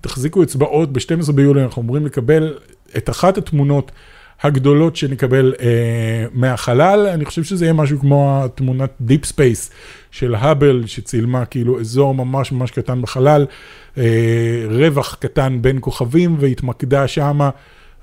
תחזיקו 0.00 0.42
אצבעות, 0.42 0.92
ב-12 0.92 1.32
ביולי 1.32 1.62
אנחנו 1.62 1.82
אמורים 1.82 2.06
לקבל 2.06 2.54
את 2.96 3.10
אחת 3.10 3.38
התמונות 3.38 3.92
הגדולות 4.42 4.96
שנקבל 4.96 5.54
אה, 5.60 6.24
מהחלל, 6.32 7.06
אני 7.06 7.24
חושב 7.24 7.44
שזה 7.44 7.64
יהיה 7.64 7.72
משהו 7.72 7.98
כמו 7.98 8.40
התמונת 8.44 8.90
deep 9.00 9.24
space 9.24 9.70
של 10.10 10.34
Hubble, 10.34 10.82
שצילמה 10.86 11.44
כאילו 11.44 11.80
אזור 11.80 12.14
ממש 12.14 12.52
ממש 12.52 12.70
קטן 12.70 13.02
בחלל, 13.02 13.46
אה, 13.98 14.64
רווח 14.68 15.14
קטן 15.14 15.58
בין 15.62 15.78
כוכבים 15.80 16.36
והתמקדה 16.40 17.08
שמה. 17.08 17.50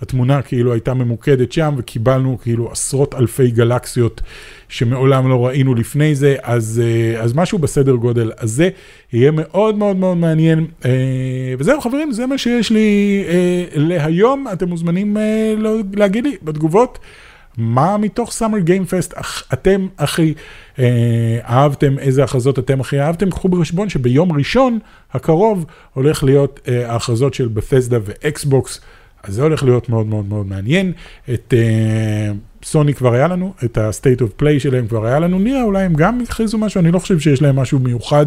התמונה 0.02 0.42
כאילו 0.42 0.74
הייתה 0.74 0.94
ממוקדת 0.94 1.52
שם 1.52 1.76
וקיבלנו 1.78 2.38
כאילו 2.42 2.72
עשרות 2.72 3.16
אלפי 3.16 3.52
גלקסיות 3.52 4.22
שמעולם 4.70 5.30
לא 5.30 5.46
ראינו 5.48 5.76
לפני 5.76 6.16
זה, 6.16 6.36
אז, 6.44 6.82
אה, 6.86 7.22
אז 7.22 7.34
משהו 7.34 7.60
בסדר 7.60 7.96
גודל 7.96 8.32
הזה 8.40 8.70
יהיה 9.14 9.32
מאוד 9.32 9.78
מאוד 9.78 9.96
מאוד 9.96 10.18
מעניין. 10.18 10.66
אה, 10.86 10.92
וזהו 11.60 11.82
חברים, 11.82 12.12
זה 12.12 12.26
מה 12.26 12.38
שיש 12.38 12.72
לי 12.72 13.24
אה, 13.28 13.64
להיום, 13.76 14.46
אתם 14.54 14.70
מוזמנים 14.70 15.18
לא, 15.58 15.78
להגיד 15.94 16.24
לי 16.24 16.36
בתגובות. 16.44 17.00
מה 17.58 17.98
מתוך 17.98 18.32
סאמר 18.32 18.60
גיימפסט 18.60 19.14
אתם 19.54 19.88
הכי 19.98 20.34
אה, 20.80 21.40
אהבתם, 21.44 22.00
איזה 22.00 22.24
הכרזות 22.24 22.60
אתם 22.60 22.82
הכי 22.82 23.00
אהבתם, 23.00 23.30
קחו 23.30 23.50
בחשבון 23.50 23.90
שביום 23.90 24.32
ראשון 24.32 24.80
הקרוב 25.12 25.66
הולך 25.94 26.24
להיות 26.24 26.60
אה, 26.68 26.92
ההכרזות 26.92 27.34
של 27.34 27.48
בפסדה 27.48 27.98
ואקסבוקס. 28.04 28.82
אז 29.28 29.34
זה 29.34 29.44
הולך 29.44 29.64
להיות 29.64 29.90
מאוד 29.90 30.08
מאוד 30.08 30.26
מאוד 30.26 30.48
מעניין. 30.48 30.92
את 31.34 31.54
סוני 32.64 32.92
uh, 32.92 32.96
כבר 32.96 33.14
היה 33.14 33.28
לנו, 33.28 33.54
את 33.66 33.78
ה-state 33.78 34.22
of 34.22 34.42
play 34.42 34.60
שלהם 34.60 34.88
כבר 34.88 35.06
היה 35.06 35.20
לנו, 35.20 35.40
נראה 35.40 35.64
אולי 35.64 35.84
הם 35.84 35.94
גם 35.94 36.22
יכריזו 36.22 36.58
משהו, 36.58 36.80
אני 36.80 36.92
לא 36.92 37.00
חושב 37.00 37.20
שיש 37.20 37.42
להם 37.42 37.56
משהו 37.56 37.80
מיוחד. 37.80 38.26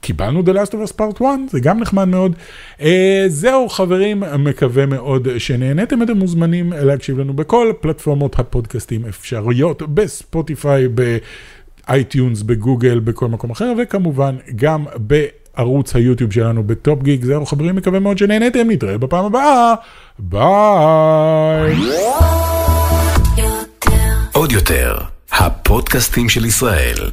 קיבלנו 0.00 0.42
The 0.42 0.52
Last 0.52 0.70
of 0.70 0.90
Us 0.90 0.92
Part 0.98 1.24
1, 1.24 1.24
זה 1.50 1.60
גם 1.60 1.80
נחמד 1.80 2.04
מאוד. 2.04 2.34
אה, 2.78 2.84
זהו 3.28 3.68
חברים, 3.68 4.22
מקווה 4.38 4.86
מאוד 4.86 5.28
שנהנתם, 5.38 6.02
אתם 6.02 6.16
מוזמנים 6.16 6.72
להקשיב 6.72 7.18
לנו 7.18 7.32
בכל 7.32 7.72
פלטפורמות 7.80 8.38
הפודקאסטים 8.38 9.04
אפשריות, 9.06 9.82
ב 9.82 9.94
Spotify, 9.94 10.88
ב 10.88 11.07
iTunes, 11.07 12.42
בגוגל, 12.42 12.98
בכל 12.98 13.28
מקום 13.28 13.50
אחר, 13.50 13.72
וכמובן 13.78 14.36
גם 14.56 14.84
ב... 15.06 15.24
ערוץ 15.58 15.96
ה 15.96 16.00
YouTube 16.00 16.32
שלנו 16.32 16.62
ב 16.62 16.72
Top 16.72 17.02
Geek. 17.02 17.24
זהו 17.24 17.46
חברים, 17.46 17.76
מקווה 17.76 18.00
מאוד 18.00 18.18
שנהנתם, 18.18 18.70
נתראה 18.70 18.98
בפעם 18.98 19.24
הבאה, 19.24 19.74
ביי. 20.18 21.74
עוד 24.32 24.52
יותר, 24.52 24.98
הפודקאסטים 25.32 26.28
של 26.28 26.44
ישראל. 26.44 27.10